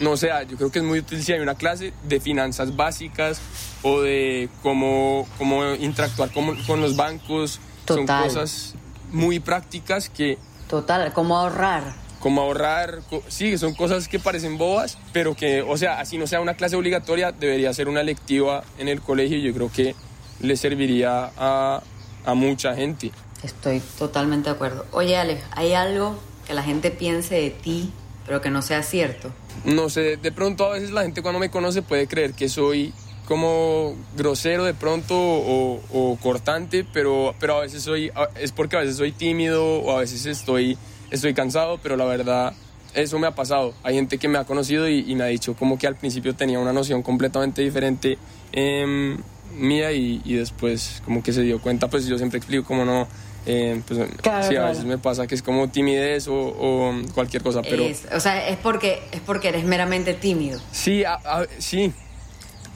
no 0.00 0.16
sea, 0.16 0.42
yo 0.42 0.56
creo 0.56 0.70
que 0.70 0.80
es 0.80 0.84
muy 0.84 0.98
útil 0.98 1.22
si 1.22 1.32
hay 1.32 1.40
una 1.40 1.54
clase 1.54 1.92
de 2.04 2.20
finanzas 2.20 2.76
básicas 2.76 3.40
o 3.82 4.00
de 4.00 4.48
cómo, 4.62 5.26
cómo 5.38 5.74
interactuar 5.74 6.30
con, 6.32 6.56
con 6.64 6.80
los 6.80 6.96
bancos. 6.96 7.60
Total. 7.84 8.06
Son 8.06 8.28
cosas 8.28 8.74
muy 9.10 9.40
prácticas 9.40 10.08
que 10.08 10.38
Total, 10.68 11.12
¿cómo 11.12 11.36
ahorrar? 11.36 12.04
como 12.24 12.40
ahorrar, 12.40 13.00
sí, 13.28 13.58
son 13.58 13.74
cosas 13.74 14.08
que 14.08 14.18
parecen 14.18 14.56
bobas, 14.56 14.96
pero 15.12 15.34
que, 15.34 15.60
o 15.60 15.76
sea, 15.76 16.00
así 16.00 16.16
no 16.16 16.26
sea 16.26 16.40
una 16.40 16.54
clase 16.54 16.74
obligatoria, 16.74 17.32
debería 17.32 17.70
ser 17.74 17.86
una 17.86 18.00
electiva 18.00 18.64
en 18.78 18.88
el 18.88 19.02
colegio 19.02 19.36
y 19.36 19.42
yo 19.42 19.52
creo 19.52 19.70
que 19.70 19.94
le 20.40 20.56
serviría 20.56 21.30
a, 21.36 21.82
a 22.24 22.34
mucha 22.34 22.74
gente. 22.74 23.12
Estoy 23.42 23.80
totalmente 23.98 24.48
de 24.48 24.54
acuerdo. 24.54 24.86
Oye, 24.92 25.16
Alex, 25.16 25.42
¿hay 25.52 25.74
algo 25.74 26.18
que 26.46 26.54
la 26.54 26.62
gente 26.62 26.90
piense 26.90 27.34
de 27.34 27.50
ti, 27.50 27.92
pero 28.26 28.40
que 28.40 28.50
no 28.50 28.62
sea 28.62 28.82
cierto? 28.82 29.30
No 29.64 29.88
sé, 29.88 30.16
de 30.16 30.32
pronto 30.32 30.66
a 30.66 30.70
veces 30.70 30.90
la 30.90 31.02
gente 31.02 31.22
cuando 31.22 31.38
me 31.38 31.50
conoce 31.50 31.82
puede 31.82 32.06
creer 32.06 32.34
que 32.34 32.48
soy 32.48 32.92
como 33.26 33.94
grosero 34.16 34.64
de 34.64 34.74
pronto 34.74 35.14
o, 35.16 35.80
o 35.92 36.16
cortante, 36.16 36.84
pero, 36.92 37.34
pero 37.40 37.56
a 37.58 37.60
veces 37.60 37.82
soy, 37.82 38.10
es 38.38 38.52
porque 38.52 38.76
a 38.76 38.80
veces 38.80 38.96
soy 38.96 39.12
tímido 39.12 39.64
o 39.64 39.96
a 39.96 40.00
veces 40.00 40.26
estoy, 40.26 40.76
estoy 41.10 41.32
cansado, 41.32 41.78
pero 41.82 41.96
la 41.96 42.04
verdad 42.04 42.54
eso 42.94 43.18
me 43.18 43.26
ha 43.26 43.34
pasado. 43.34 43.74
Hay 43.82 43.94
gente 43.94 44.18
que 44.18 44.28
me 44.28 44.38
ha 44.38 44.44
conocido 44.44 44.88
y, 44.88 45.10
y 45.10 45.14
me 45.14 45.24
ha 45.24 45.28
dicho 45.28 45.54
como 45.54 45.78
que 45.78 45.86
al 45.86 45.96
principio 45.96 46.34
tenía 46.34 46.58
una 46.58 46.72
noción 46.72 47.02
completamente 47.02 47.62
diferente 47.62 48.18
em, 48.52 49.18
mía 49.54 49.92
y, 49.92 50.20
y 50.24 50.34
después 50.34 51.02
como 51.04 51.22
que 51.22 51.32
se 51.32 51.42
dio 51.42 51.60
cuenta, 51.60 51.88
pues 51.88 52.06
yo 52.06 52.18
siempre 52.18 52.38
explico 52.38 52.64
cómo 52.64 52.84
no. 52.84 53.06
em, 53.46 53.82
pues, 53.82 53.98
Claro, 54.22 54.42
sí, 54.42 54.48
a 54.54 54.58
claro. 54.58 54.68
veces 54.68 54.84
me 54.84 54.98
pasa 54.98 55.26
que 55.26 55.34
es 55.34 55.42
como 55.42 55.68
timidez 55.68 56.28
o, 56.28 56.34
o 56.34 56.94
cualquier 57.14 57.42
cosa, 57.42 57.62
pero... 57.62 57.84
Es- 57.84 58.06
o 58.12 58.20
sea, 58.20 58.48
es 58.48 58.56
porque, 58.58 59.02
es 59.12 59.20
porque 59.20 59.48
eres 59.48 59.64
meramente 59.64 60.14
tímido. 60.14 60.60
Sí, 60.72 61.04
a- 61.04 61.14
a- 61.24 61.46
sí. 61.58 61.92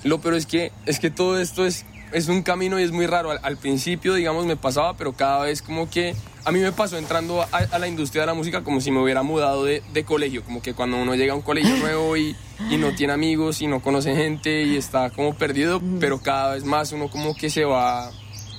Lo 0.05 0.21
peor 0.21 0.35
es 0.35 0.47
que, 0.47 0.71
es 0.87 1.01
que 1.01 1.11
todo 1.11 1.41
esto 1.41 1.67
es, 1.67 1.85
es 2.13 2.29
un 2.29 2.43
camino 2.43 2.79
y 2.79 2.83
es 2.85 2.93
muy 2.93 3.07
raro. 3.07 3.31
Al, 3.31 3.41
al 3.43 3.57
principio, 3.57 4.15
digamos, 4.15 4.47
me 4.47 4.57
pasaba, 4.57 4.95
pero 4.97 5.13
cada 5.15 5.45
vez 5.45 5.61
como 5.63 5.91
que... 5.91 6.15
A 6.45 6.53
mí 6.53 6.61
me 6.61 6.73
pasó 6.73 6.97
entrando 6.97 7.43
a, 7.43 7.47
a 7.53 7.79
la 7.79 7.89
industria 7.89 8.23
de 8.23 8.27
la 8.27 8.35
música 8.35 8.63
como 8.63 8.81
si 8.81 8.91
me 8.91 9.03
hubiera 9.03 9.23
mudado 9.23 9.65
de, 9.65 9.83
de 9.93 10.05
colegio. 10.05 10.43
Como 10.45 10.63
que 10.63 10.73
cuando 10.73 10.97
uno 10.97 11.15
llega 11.15 11.33
a 11.33 11.37
un 11.37 11.43
colegio 11.43 11.77
nuevo 11.77 12.17
y, 12.17 12.35
y 12.71 12.77
no 12.79 12.95
tiene 12.95 13.13
amigos 13.13 13.61
y 13.61 13.67
no 13.67 13.83
conoce 13.83 14.15
gente 14.15 14.63
y 14.63 14.77
está 14.77 15.11
como 15.11 15.35
perdido, 15.35 15.83
pero 16.01 16.21
cada 16.21 16.55
vez 16.55 16.65
más 16.65 16.93
uno 16.93 17.11
como 17.11 17.35
que 17.35 17.51
se 17.51 17.65
va, 17.65 18.11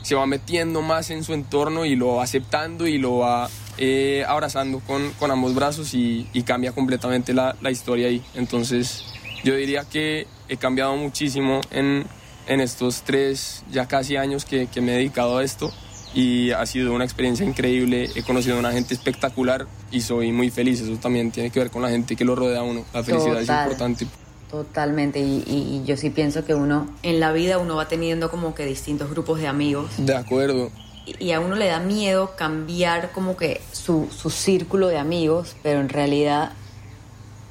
se 0.04 0.14
va 0.14 0.26
metiendo 0.28 0.82
más 0.82 1.10
en 1.10 1.24
su 1.24 1.34
entorno 1.34 1.86
y 1.86 1.96
lo 1.96 2.16
va 2.16 2.24
aceptando 2.24 2.86
y 2.86 3.00
lo 3.00 3.18
va 3.18 3.50
eh, 3.78 4.24
abrazando 4.28 4.82
con, 4.82 5.12
con 5.14 5.32
ambos 5.32 5.56
brazos 5.56 5.94
y, 5.94 6.28
y 6.32 6.44
cambia 6.44 6.74
completamente 6.74 7.34
la, 7.34 7.56
la 7.62 7.72
historia 7.72 8.08
ahí. 8.08 8.22
Entonces 8.36 9.06
yo 9.44 9.56
diría 9.56 9.86
que 9.86 10.28
he 10.48 10.58
cambiado 10.58 10.96
muchísimo 10.96 11.62
en, 11.72 12.06
en 12.46 12.62
estos 12.62 13.02
tres, 13.04 13.64
ya 13.72 13.88
casi 13.88 14.16
años 14.18 14.46
que, 14.46 14.68
que 14.68 14.82
me 14.82 14.94
he 14.94 14.98
dedicado 14.98 15.38
a 15.38 15.44
esto 15.44 15.72
y 16.14 16.52
ha 16.52 16.66
sido 16.66 16.94
una 16.94 17.04
experiencia 17.04 17.46
increíble. 17.46 18.10
He 18.16 18.24
conocido 18.24 18.56
a 18.56 18.60
una 18.60 18.72
gente 18.72 18.94
espectacular 18.94 19.68
y 19.92 20.02
soy 20.02 20.32
muy 20.32 20.50
feliz. 20.50 20.82
Eso 20.82 20.96
también 20.98 21.32
tiene 21.32 21.52
que 21.52 21.60
ver 21.60 21.72
con 21.72 21.82
la 21.82 21.90
gente 21.90 22.16
que 22.16 22.26
lo 22.26 22.36
rodea 22.36 22.60
a 22.60 22.64
uno. 22.64 22.84
La 22.94 23.04
felicidad 23.04 23.42
es 23.42 23.50
importante. 23.50 24.08
Totalmente, 24.50 25.20
y 25.20 25.84
yo 25.86 25.96
sí 25.96 26.10
pienso 26.10 26.44
que 26.44 26.56
uno, 26.56 26.88
en 27.04 27.20
la 27.20 27.32
vida 27.32 27.60
uno 27.60 27.76
va 27.76 27.88
teniendo 27.88 28.32
como 28.32 28.56
que 28.56 28.66
distintos 28.66 29.12
grupos 29.12 29.40
de 29.40 29.48
amigos 29.48 29.92
De 30.00 30.16
acuerdo. 30.16 30.72
y 31.06 31.26
y 31.28 31.32
a 31.34 31.40
uno 31.40 31.56
le 31.56 31.68
da 31.68 31.80
miedo 31.80 32.36
cambiar 32.36 33.12
como 33.12 33.38
que 33.38 33.62
su, 33.72 34.08
su 34.16 34.32
círculo 34.32 34.88
de 34.88 34.98
amigos, 34.98 35.56
pero 35.62 35.80
en 35.82 35.90
realidad 35.90 36.54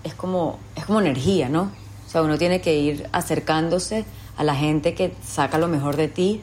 es 0.03 0.15
como, 0.15 0.59
es 0.75 0.87
como 0.87 1.00
energía, 1.00 1.49
¿no? 1.49 1.71
O 2.07 2.11
sea, 2.11 2.23
uno 2.23 2.37
tiene 2.37 2.61
que 2.61 2.75
ir 2.77 3.09
acercándose 3.12 4.05
a 4.37 4.43
la 4.43 4.55
gente 4.55 4.95
que 4.95 5.15
saca 5.25 5.59
lo 5.59 5.69
mejor 5.69 5.97
de 5.97 6.09
ti 6.09 6.41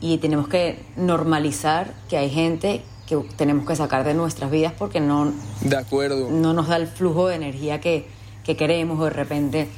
y 0.00 0.18
tenemos 0.18 0.48
que 0.48 0.78
normalizar 0.96 1.94
que 2.08 2.16
hay 2.16 2.30
gente 2.30 2.82
que 3.06 3.16
tenemos 3.36 3.66
que 3.66 3.74
sacar 3.76 4.04
de 4.04 4.14
nuestras 4.14 4.50
vidas 4.50 4.72
porque 4.78 5.00
no, 5.00 5.32
De 5.62 5.76
acuerdo. 5.76 6.28
no 6.30 6.52
nos 6.54 6.68
da 6.68 6.76
el 6.76 6.86
flujo 6.86 7.28
de 7.28 7.34
energía 7.36 7.80
que, 7.80 8.06
que 8.44 8.56
queremos 8.56 8.98
o 9.00 9.04
de 9.04 9.10
repente 9.10 9.68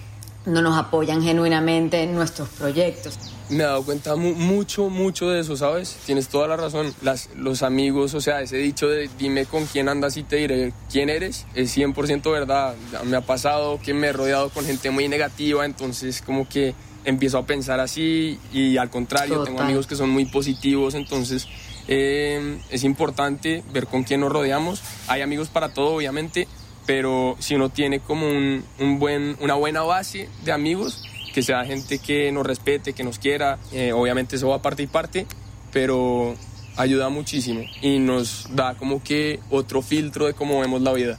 no 0.45 0.61
nos 0.61 0.77
apoyan 0.77 1.23
genuinamente 1.23 2.03
en 2.03 2.15
nuestros 2.15 2.49
proyectos. 2.51 3.19
Me 3.49 3.59
he 3.63 3.67
dado 3.67 3.85
cuenta 3.85 4.17
mu- 4.17 4.35
mucho, 4.35 4.89
mucho 4.91 5.29
de 5.31 5.41
eso, 5.41 5.57
¿sabes? 5.57 5.97
Tienes 6.05 6.29
toda 6.29 6.49
la 6.49 6.57
razón. 6.57 6.93
Las, 7.01 7.29
los 7.37 7.63
amigos, 7.63 8.13
o 8.15 8.21
sea, 8.21 8.41
ese 8.41 8.57
dicho 8.57 8.89
de 8.89 9.09
dime 9.19 9.47
con 9.47 9.67
quién 9.67 9.89
andas 9.89 10.17
y 10.17 10.25
te 10.25 10.37
diré 10.37 10.73
quién 10.91 11.09
eres, 11.11 11.47
es 11.55 11.77
100% 11.77 12.31
verdad. 12.33 12.75
Me 13.05 13.17
ha 13.17 13.21
pasado 13.21 13.79
que 13.83 13.95
me 13.95 14.09
he 14.09 14.13
rodeado 14.13 14.51
con 14.51 14.65
gente 14.65 14.91
muy 14.91 15.07
negativa, 15.09 15.65
entonces 15.65 16.23
como 16.23 16.49
que 16.49 16.75
empiezo 17.05 17.39
a 17.39 17.47
pensar 17.47 17.81
así 17.81 18.39
y 18.53 18.77
al 18.77 18.91
contrario, 18.91 19.43
tengo 19.43 19.57
Total. 19.57 19.67
amigos 19.67 19.87
que 19.87 19.97
son 19.97 20.11
muy 20.11 20.25
positivos, 20.27 20.95
entonces 20.95 21.49
eh, 21.89 22.59
es 22.71 22.85
importante 22.85 23.63
ver 23.73 23.87
con 23.87 24.05
quién 24.05 24.21
nos 24.21 24.33
rodeamos. 24.33 24.83
Hay 25.09 25.23
amigos 25.23 25.49
para 25.49 25.73
todo, 25.73 25.95
obviamente, 25.95 26.49
pero 26.87 27.37
si 27.39 27.55
uno 27.55 27.71
tiene 27.71 28.01
como 28.01 28.27
un, 28.27 28.65
un 28.79 28.99
buen, 28.99 29.37
una 29.41 29.55
buena 29.55 29.83
base 29.83 30.29
de 30.45 30.53
amigos, 30.53 31.03
que 31.33 31.43
sea 31.43 31.65
gente 31.65 31.99
que 31.99 32.31
nos 32.31 32.47
respete, 32.47 32.93
que 32.93 33.05
nos 33.05 33.19
quiera, 33.19 33.59
eh, 33.73 33.93
obviamente 33.93 34.37
eso 34.37 34.49
va 34.49 34.63
parte 34.63 34.83
y 34.83 34.87
parte, 34.87 35.27
pero 35.73 36.35
ayuda 36.77 37.09
muchísimo 37.09 37.63
y 37.81 37.99
nos 37.99 38.47
da 38.55 38.75
como 38.75 39.03
que 39.03 39.41
otro 39.51 39.83
filtro 39.83 40.27
de 40.27 40.35
cómo 40.35 40.61
vemos 40.61 40.83
la 40.83 40.93
vida. 40.93 41.19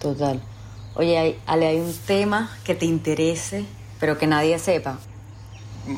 Total. 0.00 0.42
Oye, 0.96 1.38
Ale, 1.46 1.66
hay 1.66 1.78
un 1.78 1.94
tema 2.06 2.50
que 2.64 2.74
te 2.74 2.86
interese, 2.86 3.64
pero 4.04 4.18
que 4.18 4.26
nadie 4.26 4.58
sepa. 4.58 4.98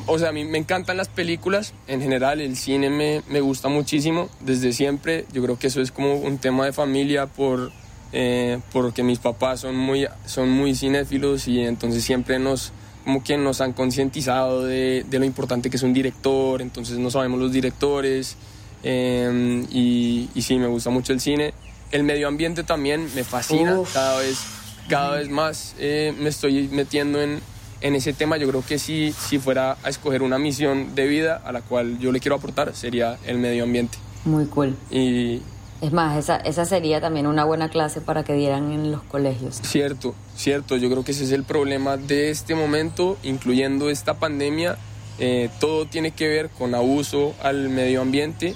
O 0.05 0.17
sea, 0.17 0.29
a 0.29 0.31
mí 0.31 0.45
me 0.45 0.57
encantan 0.57 0.95
las 0.95 1.09
películas, 1.09 1.73
en 1.89 1.99
general 2.01 2.39
el 2.39 2.55
cine 2.55 2.89
me, 2.89 3.21
me 3.27 3.41
gusta 3.41 3.67
muchísimo, 3.67 4.29
desde 4.39 4.71
siempre, 4.71 5.25
yo 5.33 5.43
creo 5.43 5.59
que 5.59 5.67
eso 5.67 5.81
es 5.81 5.91
como 5.91 6.15
un 6.15 6.37
tema 6.37 6.63
de 6.63 6.71
familia 6.71 7.25
por, 7.25 7.69
eh, 8.13 8.59
porque 8.71 9.03
mis 9.03 9.19
papás 9.19 9.59
son 9.59 9.75
muy, 9.75 10.07
son 10.25 10.49
muy 10.49 10.73
cinéfilos 10.73 11.49
y 11.49 11.59
entonces 11.59 12.01
siempre 12.01 12.39
nos, 12.39 12.71
como 13.03 13.21
que 13.25 13.37
nos 13.37 13.59
han 13.59 13.73
concientizado 13.73 14.63
de, 14.63 15.05
de 15.09 15.19
lo 15.19 15.25
importante 15.25 15.69
que 15.69 15.75
es 15.75 15.83
un 15.83 15.91
director, 15.91 16.61
entonces 16.61 16.99
no 16.99 17.11
sabemos 17.11 17.41
los 17.41 17.51
directores 17.51 18.37
eh, 18.83 19.65
y, 19.69 20.29
y 20.33 20.41
sí, 20.43 20.57
me 20.59 20.67
gusta 20.67 20.91
mucho 20.91 21.11
el 21.11 21.19
cine. 21.19 21.53
El 21.91 22.03
medio 22.05 22.29
ambiente 22.29 22.63
también 22.63 23.09
me 23.15 23.25
fascina, 23.25 23.77
Uf. 23.77 23.93
cada 23.93 24.19
vez, 24.19 24.39
cada 24.87 25.17
vez 25.17 25.27
más 25.27 25.75
eh, 25.77 26.15
me 26.17 26.29
estoy 26.29 26.69
metiendo 26.69 27.21
en, 27.21 27.41
en 27.81 27.95
ese 27.95 28.13
tema. 28.13 28.37
Yo 28.37 28.47
creo 28.47 28.63
que 28.65 28.79
si, 28.79 29.11
si 29.11 29.39
fuera 29.39 29.77
a 29.83 29.89
escoger 29.89 30.21
una 30.21 30.37
misión 30.37 30.95
de 30.95 31.07
vida 31.07 31.41
a 31.43 31.51
la 31.51 31.61
cual 31.61 31.99
yo 31.99 32.11
le 32.11 32.19
quiero 32.19 32.35
aportar, 32.35 32.75
sería 32.75 33.17
el 33.25 33.37
medio 33.37 33.63
ambiente. 33.63 33.97
Muy 34.25 34.45
cool. 34.47 34.75
Y 34.91 35.41
Es 35.81 35.93
más, 35.93 36.17
esa, 36.17 36.37
esa 36.37 36.65
sería 36.65 36.99
también 37.01 37.27
una 37.27 37.45
buena 37.45 37.69
clase 37.69 38.01
para 38.01 38.23
que 38.23 38.33
dieran 38.33 38.71
en 38.71 38.91
los 38.91 39.03
colegios. 39.03 39.59
cierto, 39.63 40.15
cierto, 40.35 40.77
yo 40.77 40.89
creo 40.89 41.03
que 41.03 41.11
ese 41.11 41.23
es 41.23 41.31
el 41.31 41.43
problema 41.43 41.97
de 41.97 42.29
este 42.29 42.55
momento, 42.55 43.17
incluyendo 43.23 43.89
esta 43.89 44.15
pandemia. 44.15 44.77
Eh, 45.19 45.49
todo 45.59 45.85
tiene 45.85 46.11
que 46.11 46.27
ver 46.27 46.49
con 46.49 46.75
abuso 46.75 47.33
al 47.41 47.69
medio 47.69 48.01
ambiente 48.01 48.55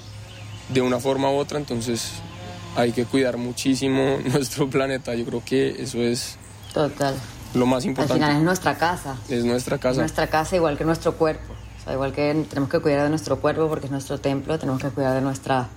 de 0.68 0.80
una 0.80 1.00
forma 1.00 1.30
u 1.30 1.34
otra, 1.34 1.58
entonces 1.58 2.12
hay 2.76 2.92
que 2.92 3.04
cuidar 3.04 3.36
muchísimo 3.36 4.18
nuestro 4.32 4.68
planeta. 4.70 5.14
Yo 5.14 5.24
creo 5.24 5.42
que 5.44 5.82
eso 5.82 5.98
es 5.98 6.38
Total. 6.72 7.14
Lo 7.54 7.66
más 7.66 7.84
Al 7.84 7.90
importante. 7.90 8.14
final 8.14 8.36
es 8.36 8.42
nuestra 8.42 8.76
casa. 8.78 9.16
Es 9.28 9.44
nuestra 9.44 9.78
casa. 9.78 10.00
Nuestra 10.00 10.26
casa 10.28 10.56
igual 10.56 10.76
que 10.78 10.84
nuestro 10.84 11.14
cuerpo. 11.16 11.52
O 11.80 11.84
sea, 11.84 11.92
igual 11.94 12.12
que 12.12 12.46
tenemos 12.48 12.70
que 12.70 12.78
cuidar 12.80 13.02
de 13.02 13.08
nuestro 13.10 13.40
cuerpo 13.40 13.68
porque 13.68 13.86
es 13.86 13.92
nuestro 13.92 14.18
templo, 14.20 14.58
tenemos 14.58 14.80
que 14.80 14.88
cuidar 14.90 15.14
de 15.14 15.20
nuestra 15.20 15.68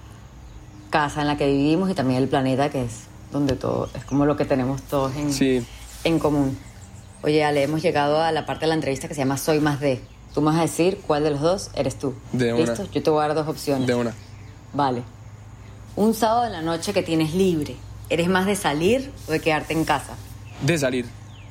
casa 0.90 1.22
en 1.22 1.28
la 1.28 1.36
que 1.38 1.48
vivimos 1.48 1.90
y 1.90 1.94
también 1.94 2.22
el 2.22 2.30
planeta 2.30 2.70
que 2.70 2.84
es 2.86 2.92
donde 3.32 3.56
todo, 3.56 3.90
es 3.96 4.06
como 4.06 4.26
lo 4.26 4.38
que 4.38 4.46
tenemos 4.46 4.82
todos 4.84 5.16
en, 5.16 5.34
Sí. 5.34 5.66
en 6.04 6.20
común. 6.20 6.58
Oye, 7.24 7.44
Ale, 7.44 7.64
hemos 7.64 7.82
llegado 7.82 8.22
a 8.22 8.32
la 8.32 8.46
parte 8.46 8.62
de 8.66 8.68
la 8.68 8.76
entrevista 8.76 9.08
que 9.08 9.16
se 9.16 9.22
llama 9.22 9.38
Soy 9.38 9.60
más 9.60 9.80
de. 9.80 10.00
Tú 10.34 10.42
me 10.42 10.48
vas 10.52 10.58
a 10.60 10.62
decir 10.62 11.02
cuál 11.08 11.24
de 11.24 11.32
los 11.32 11.42
dos 11.42 11.72
eres 11.74 11.98
tú. 11.98 12.14
De 12.32 12.54
una. 12.54 12.66
¿Listo? 12.66 12.88
Yo 12.92 13.02
te 13.02 13.10
voy 13.10 13.24
a 13.24 13.28
dar 13.28 13.36
dos 13.36 13.48
opciones. 13.48 13.88
De 13.88 13.96
una. 13.96 14.14
Vale. 14.74 15.02
Un 15.96 16.14
sábado 16.14 16.46
en 16.46 16.52
la 16.52 16.62
noche 16.62 16.94
que 16.94 17.02
tienes 17.02 17.34
libre, 17.34 17.78
¿eres 18.10 18.28
más 18.28 18.46
de 18.46 18.56
salir 18.56 19.12
o 19.28 19.32
de 19.32 19.40
quedarte 19.40 19.74
en 19.74 19.86
casa? 19.86 20.14
De 20.62 20.78
salir. 20.78 21.06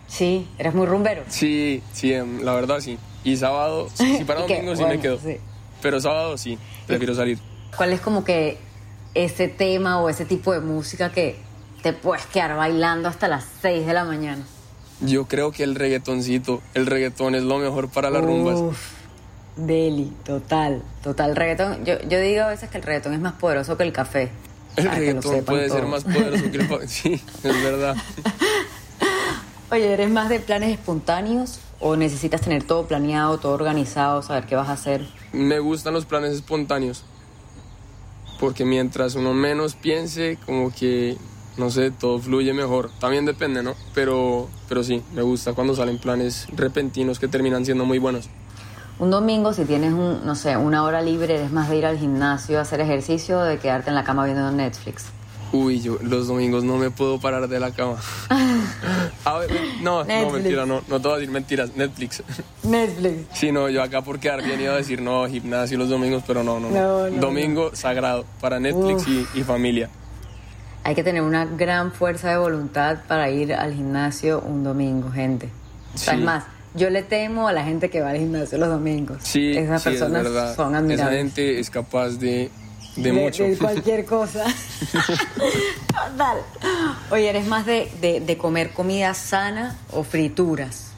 Sí, 0.09 0.47
eres 0.59 0.75
muy 0.75 0.87
rumbero. 0.87 1.23
Sí, 1.29 1.83
sí, 1.93 2.13
em, 2.13 2.43
la 2.43 2.53
verdad 2.55 2.81
sí. 2.81 2.99
Y 3.25 3.37
sábado, 3.37 3.89
si 3.95 4.19
si 4.19 4.25
para 4.25 4.41
domingo 4.43 4.75
sí 4.77 4.83
Bueno, 4.83 4.97
me 4.97 5.01
quedo. 5.01 5.19
sí. 5.19 5.39
Pero 5.83 6.01
sábado 6.01 6.37
sí, 6.39 6.59
prefiero 6.87 7.15
salir. 7.15 7.39
¿Cuál 7.77 7.93
es 7.93 8.01
como 8.01 8.25
que 8.25 8.59
ese 9.15 9.49
tema 9.49 10.01
o 10.01 10.09
ese 10.09 10.25
tipo 10.25 10.53
de 10.53 10.61
música 10.61 11.11
que 11.13 11.37
te 11.83 11.93
puedes 11.93 12.25
quedar 12.27 12.57
bailando 12.57 13.09
hasta 13.09 13.29
las 13.29 13.45
6 13.63 13.87
de 13.87 13.93
la 13.93 14.05
mañana? 14.05 14.43
Yo 15.01 15.27
creo 15.27 15.51
que 15.53 15.65
el 15.65 15.75
reggaetoncito, 15.75 16.63
el 16.75 16.87
reggaetón 16.87 17.35
es 17.35 17.43
lo 17.43 17.59
mejor 17.59 17.89
para 17.91 18.11
las 18.11 18.23
rumbas. 18.23 18.61
Uf, 18.61 18.79
deli, 19.57 20.13
total, 20.25 20.83
total. 21.03 21.35
Reggaetón, 21.37 21.85
yo, 21.85 22.01
yo 22.09 22.21
digo 22.21 22.45
a 22.45 22.49
veces 22.49 22.71
que 22.71 22.79
el 22.79 22.85
reggaetón 22.85 23.13
es 23.15 23.21
más 23.21 23.35
poderoso 23.35 23.77
que 23.77 23.83
el 23.83 23.93
café. 23.93 24.31
El 24.77 24.91
reggaetón 24.91 25.45
puede 25.45 25.69
ser 25.69 25.85
más 25.87 26.05
poderoso 26.05 26.51
que 26.51 26.57
el 26.59 26.67
pa- 26.69 26.79
Sí, 26.87 27.15
es 27.43 27.63
verdad. 27.63 27.97
Oye, 29.75 29.93
¿eres 29.93 30.09
más 30.09 30.29
de 30.29 30.39
planes 30.39 30.71
espontáneos 30.71 31.59
o 31.81 31.97
necesitas 31.97 32.41
tener 32.43 32.63
todo 32.63 32.87
planeado, 32.87 33.39
todo 33.39 33.55
organizado, 33.55 34.23
saber 34.23 34.47
qué 34.47 34.55
vas 34.55 34.69
a 34.69 34.75
hacer? 34.75 35.05
Me 35.33 35.59
gustan 35.59 35.95
los 35.95 36.05
planes 36.05 36.33
espontáneos. 36.33 37.03
Porque 38.39 38.65
mientras 38.65 39.17
uno 39.17 39.35
menos 39.35 39.75
piense, 39.75 40.39
como 40.47 40.73
que, 40.73 41.19
no 41.57 41.71
sé, 41.71 41.91
todo 41.91 42.21
fluye 42.21 42.53
mejor. 42.53 42.93
También 43.01 43.25
depende, 43.25 43.65
¿no? 43.65 43.75
Pero, 43.97 44.49
pero 44.69 44.85
sí, 44.85 45.03
me 45.13 45.23
gusta 45.23 45.55
cuando 45.55 45.75
salen 45.75 45.99
planes 45.99 46.47
repentinos 46.55 47.19
que 47.19 47.27
terminan 47.27 47.65
siendo 47.65 47.85
muy 47.85 47.99
buenos. 47.99 48.31
Un 49.01 49.11
domingo, 49.11 49.53
si 49.53 49.65
tienes, 49.65 49.93
un, 49.93 50.25
no 50.25 50.37
sé, 50.37 50.57
una 50.57 50.85
hora 50.85 51.03
libre, 51.03 51.35
¿eres 51.35 51.51
más 51.51 51.69
de 51.69 51.79
ir 51.79 51.87
al 51.87 51.99
gimnasio 51.99 52.61
a 52.61 52.63
hacer 52.63 52.79
ejercicio 52.81 53.41
de 53.41 53.59
quedarte 53.59 53.89
en 53.89 53.97
la 53.97 54.05
cama 54.05 54.25
viendo 54.25 54.53
Netflix? 54.53 55.07
Uy, 55.55 55.81
yo 55.81 55.99
los 56.03 56.27
domingos 56.27 56.65
no 56.65 56.79
me 56.79 56.91
puedo 56.91 57.21
parar 57.21 57.47
de 57.49 57.61
la 57.61 57.71
cama. 57.71 57.97
A 59.25 59.39
ver, 59.39 59.51
no, 59.83 60.03
no, 60.03 60.31
mentira, 60.31 60.67
no, 60.67 60.83
no 60.89 61.01
te 61.01 61.07
voy 61.09 61.13
a 61.13 61.19
decir 61.19 61.31
mentiras, 61.33 61.77
Netflix. 61.77 62.23
Netflix. 62.65 63.27
Sí, 63.39 63.53
no, 63.53 63.69
yo 63.69 63.83
acá 63.83 64.03
por 64.03 64.19
quedar 64.19 64.43
bien 64.43 64.61
iba 64.61 64.73
a 64.75 64.77
decir 64.77 65.01
no, 65.01 65.27
gimnasio 65.29 65.79
los 65.79 65.89
domingos, 65.89 66.25
pero 66.27 66.43
no, 66.43 66.59
no, 66.59 66.71
No, 66.71 67.09
no, 67.09 67.21
Domingo 67.21 67.71
sagrado 67.75 68.25
para 68.41 68.59
Netflix 68.59 69.07
y, 69.07 69.27
y 69.35 69.43
familia. 69.45 69.89
Hay 70.83 70.95
que 70.95 71.05
tener 71.05 71.23
una 71.23 71.47
gran 71.47 71.93
fuerza 71.93 72.31
de 72.31 72.37
voluntad 72.37 72.99
para 73.07 73.31
ir 73.31 73.55
al 73.55 73.73
gimnasio 73.75 74.41
un 74.41 74.65
domingo, 74.65 75.11
gente. 75.13 75.49
O 75.95 75.99
sea, 75.99 76.15
Sí. 76.15 76.19
Es 76.19 76.25
más, 76.27 76.45
yo 76.75 76.91
le 76.91 77.05
temo 77.05 77.47
a 77.47 77.53
la 77.53 77.65
gente 77.65 77.89
que 77.91 78.01
va 78.01 78.11
al 78.11 78.19
gimnasio 78.19 78.59
los 78.59 78.69
domingos. 78.69 79.19
Sí, 79.23 79.53
Esas 79.57 79.83
sí, 79.83 79.91
es 79.91 79.95
personas 80.01 80.25
verdad. 80.25 80.57
son 80.57 80.71
Esa 80.75 80.79
admirables. 80.79 81.17
gente 81.19 81.61
es 81.61 81.71
capaz 81.71 82.19
de, 82.19 82.51
de, 82.97 83.13
mucho. 83.13 83.43
De 83.45 83.57
cualquier 83.59 84.05
cosa. 84.05 84.45
Total. 85.87 86.39
Oye, 87.11 87.29
¿eres 87.31 87.47
más 87.47 87.67
de, 87.67 87.91
de- 88.01 88.21
de 88.21 88.37
comer 88.39 88.73
comida 88.73 89.15
sana 89.15 89.77
o 89.93 90.05
frituras? 90.05 90.91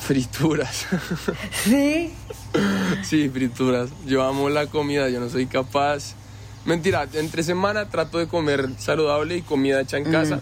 Frituras. 0.00 0.86
Sí. 1.64 2.12
sí, 3.02 3.28
frituras. 3.28 3.90
Yo 4.06 4.22
amo 4.22 4.48
la 4.48 4.66
comida, 4.66 5.08
yo 5.08 5.18
no 5.20 5.28
soy 5.28 5.46
capaz. 5.46 6.14
Mentira, 6.64 7.06
entre 7.14 7.42
semana 7.42 7.88
trato 7.88 8.18
de 8.18 8.26
comer 8.28 8.68
saludable 8.78 9.36
y 9.36 9.42
comida 9.42 9.80
hecha 9.80 9.96
en 9.98 10.10
casa. 10.10 10.40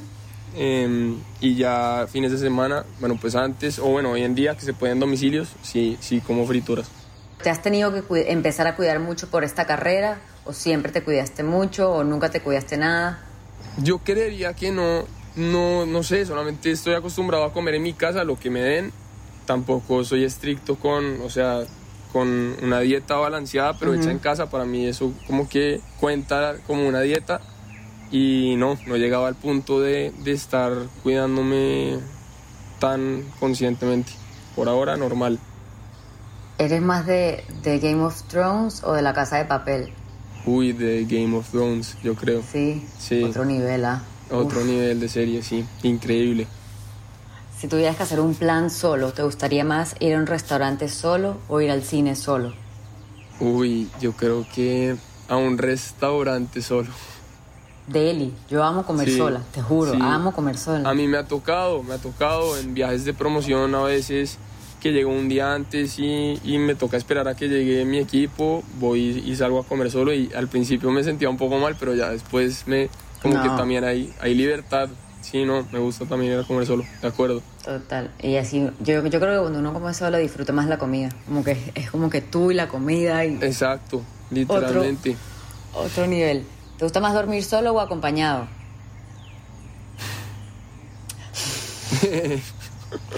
Em, 0.56 1.16
y 1.40 1.54
ya 1.56 2.06
fines 2.10 2.30
de 2.30 2.38
semana, 2.38 2.84
bueno, 3.00 3.16
pues 3.20 3.34
antes, 3.34 3.78
o 3.78 3.86
bueno, 3.86 4.10
hoy 4.12 4.22
en 4.22 4.34
día 4.34 4.54
que 4.54 4.64
se 4.64 4.72
pueden 4.72 5.00
domicilios, 5.00 5.48
sí, 5.62 5.96
sí 6.00 6.20
como 6.20 6.46
frituras. 6.46 6.88
¿Te 7.44 7.50
has 7.50 7.60
tenido 7.60 7.92
que 7.92 8.32
empezar 8.32 8.66
a 8.66 8.74
cuidar 8.74 9.00
mucho 9.00 9.28
por 9.28 9.44
esta 9.44 9.66
carrera? 9.66 10.18
¿O 10.46 10.54
siempre 10.54 10.90
te 10.92 11.02
cuidaste 11.02 11.42
mucho? 11.42 11.92
¿O 11.92 12.02
nunca 12.02 12.30
te 12.30 12.40
cuidaste 12.40 12.78
nada? 12.78 13.22
Yo 13.76 13.98
creería 13.98 14.54
que 14.54 14.72
no, 14.72 15.04
no, 15.36 15.84
no 15.84 16.02
sé, 16.02 16.24
solamente 16.24 16.70
estoy 16.70 16.94
acostumbrado 16.94 17.44
a 17.44 17.52
comer 17.52 17.74
en 17.74 17.82
mi 17.82 17.92
casa 17.92 18.24
lo 18.24 18.38
que 18.38 18.48
me 18.48 18.62
den. 18.62 18.92
Tampoco 19.44 20.04
soy 20.04 20.24
estricto 20.24 20.76
con, 20.76 21.20
o 21.20 21.28
sea, 21.28 21.64
con 22.14 22.56
una 22.62 22.80
dieta 22.80 23.16
balanceada, 23.16 23.78
pero 23.78 23.92
hecha 23.92 24.10
en 24.10 24.20
casa, 24.20 24.48
para 24.48 24.64
mí 24.64 24.86
eso 24.86 25.12
como 25.26 25.46
que 25.46 25.82
cuenta 26.00 26.54
como 26.66 26.88
una 26.88 27.02
dieta. 27.02 27.42
Y 28.10 28.54
no, 28.56 28.78
no 28.86 28.96
llegaba 28.96 29.28
al 29.28 29.34
punto 29.34 29.82
de, 29.82 30.14
de 30.24 30.32
estar 30.32 30.72
cuidándome 31.02 31.98
tan 32.78 33.22
conscientemente. 33.38 34.12
Por 34.56 34.70
ahora, 34.70 34.96
normal. 34.96 35.38
¿Eres 36.58 36.80
más 36.82 37.06
de, 37.06 37.44
de 37.62 37.78
Game 37.80 38.02
of 38.02 38.22
Thrones 38.24 38.82
o 38.84 38.92
de 38.92 39.02
la 39.02 39.12
Casa 39.12 39.38
de 39.38 39.44
Papel? 39.44 39.92
Uy, 40.46 40.72
de 40.72 41.04
Game 41.04 41.36
of 41.36 41.50
Thrones, 41.50 41.96
yo 42.02 42.14
creo. 42.14 42.42
Sí. 42.50 42.86
Sí. 42.98 43.22
Otro 43.24 43.44
nivel, 43.44 43.84
¿ah? 43.84 44.02
Otro 44.30 44.60
Uf. 44.60 44.66
nivel 44.66 45.00
de 45.00 45.08
serie, 45.08 45.42
sí. 45.42 45.64
Increíble. 45.82 46.46
Si 47.58 47.66
tuvieras 47.68 47.96
que 47.96 48.02
hacer 48.04 48.20
un 48.20 48.34
plan 48.34 48.70
solo, 48.70 49.12
¿te 49.12 49.22
gustaría 49.22 49.64
más 49.64 49.96
ir 50.00 50.14
a 50.14 50.18
un 50.18 50.26
restaurante 50.26 50.88
solo 50.88 51.38
o 51.48 51.60
ir 51.60 51.70
al 51.70 51.82
cine 51.82 52.14
solo? 52.14 52.52
Uy, 53.40 53.88
yo 54.00 54.12
creo 54.12 54.46
que 54.54 54.96
a 55.28 55.36
un 55.36 55.58
restaurante 55.58 56.62
solo. 56.62 56.90
Deli, 57.86 58.32
yo 58.48 58.62
amo 58.64 58.84
comer 58.86 59.08
Sí, 59.08 59.18
sola, 59.18 59.42
te 59.52 59.60
juro, 59.60 59.92
sí. 59.92 59.98
amo 60.00 60.32
comer 60.32 60.56
sola. 60.56 60.88
A 60.88 60.94
mí 60.94 61.06
me 61.06 61.18
ha 61.18 61.26
tocado, 61.26 61.82
me 61.82 61.94
ha 61.94 61.98
tocado 61.98 62.56
en 62.58 62.74
viajes 62.74 63.04
de 63.04 63.12
promoción 63.12 63.74
a 63.74 63.82
veces 63.82 64.38
que 64.84 64.92
llego 64.92 65.10
un 65.10 65.30
día 65.30 65.54
antes 65.54 65.98
y, 65.98 66.38
y 66.44 66.58
me 66.58 66.74
toca 66.74 66.98
esperar 66.98 67.26
a 67.26 67.34
que 67.34 67.48
llegue 67.48 67.86
mi 67.86 67.96
equipo, 67.96 68.62
voy 68.78 69.22
y 69.24 69.34
salgo 69.34 69.60
a 69.60 69.64
comer 69.64 69.90
solo 69.90 70.12
y 70.12 70.30
al 70.36 70.46
principio 70.48 70.90
me 70.90 71.02
sentía 71.02 71.30
un 71.30 71.38
poco 71.38 71.56
mal, 71.56 71.74
pero 71.80 71.94
ya 71.94 72.10
después 72.10 72.64
me 72.66 72.90
como 73.22 73.42
que 73.42 73.48
también 73.48 73.82
hay, 73.82 74.12
hay 74.20 74.34
libertad. 74.34 74.90
Sí, 75.22 75.46
no, 75.46 75.66
me 75.72 75.78
gusta 75.78 76.04
también 76.04 76.34
ir 76.34 76.38
a 76.38 76.42
comer 76.42 76.66
solo, 76.66 76.84
de 77.00 77.08
acuerdo. 77.08 77.40
Total. 77.64 78.10
Y 78.20 78.36
así, 78.36 78.60
yo, 78.80 79.02
yo 79.06 79.20
creo 79.20 79.36
que 79.36 79.40
cuando 79.40 79.58
uno 79.58 79.72
come 79.72 79.94
solo 79.94 80.18
disfruta 80.18 80.52
más 80.52 80.68
la 80.68 80.76
comida. 80.76 81.08
Como 81.24 81.42
que 81.42 81.56
es 81.74 81.90
como 81.90 82.10
que 82.10 82.20
tú 82.20 82.50
y 82.50 82.54
la 82.54 82.68
comida 82.68 83.24
y 83.24 83.36
Exacto, 83.36 84.02
literalmente. 84.30 85.16
otro 85.72 86.06
nivel. 86.06 86.44
¿Te 86.76 86.84
gusta 86.84 87.00
más 87.00 87.14
dormir 87.14 87.42
solo 87.42 87.72
o 87.72 87.80
acompañado? 87.80 88.48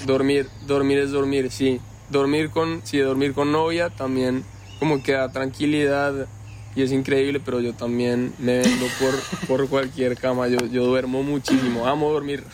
Dormir, 0.07 0.49
dormir 0.67 0.99
es 0.99 1.11
dormir, 1.11 1.51
sí. 1.51 1.81
Dormir 2.11 2.51
con, 2.51 2.83
sí, 2.85 2.99
dormir 2.99 3.35
con 3.35 3.51
novia 3.53 3.91
también 3.91 4.45
como 4.79 5.03
que 5.03 5.13
da 5.13 5.31
tranquilidad 5.31 6.27
y 6.75 6.83
es 6.83 6.93
increíble, 6.93 7.41
pero 7.41 7.61
yo 7.61 7.73
también 7.73 8.35
me 8.39 8.59
vendo 8.59 8.87
por, 9.01 9.49
por 9.49 9.69
cualquier 9.69 10.17
cama. 10.17 10.47
Yo, 10.49 10.59
yo 10.67 10.85
duermo 10.85 11.23
muchísimo, 11.23 11.87
amo 11.87 12.13
dormir. 12.13 12.45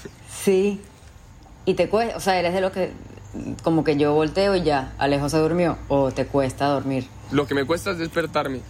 Sí. 0.44 0.80
Y 1.64 1.74
te 1.74 1.88
cuesta, 1.88 2.16
o 2.16 2.20
sea, 2.20 2.38
eres 2.38 2.54
de 2.54 2.60
los 2.60 2.70
que 2.70 2.92
como 3.62 3.82
que 3.82 3.96
yo 3.96 4.14
volteo 4.14 4.54
y 4.54 4.62
ya, 4.62 4.92
Alejo 4.98 5.28
se 5.28 5.38
durmió 5.38 5.78
o 5.88 6.12
te 6.12 6.26
cuesta 6.26 6.66
dormir. 6.66 7.06
Lo 7.32 7.46
que 7.46 7.54
me 7.54 7.64
cuesta 7.64 7.90
es 7.90 7.98
despertarme. 7.98 8.60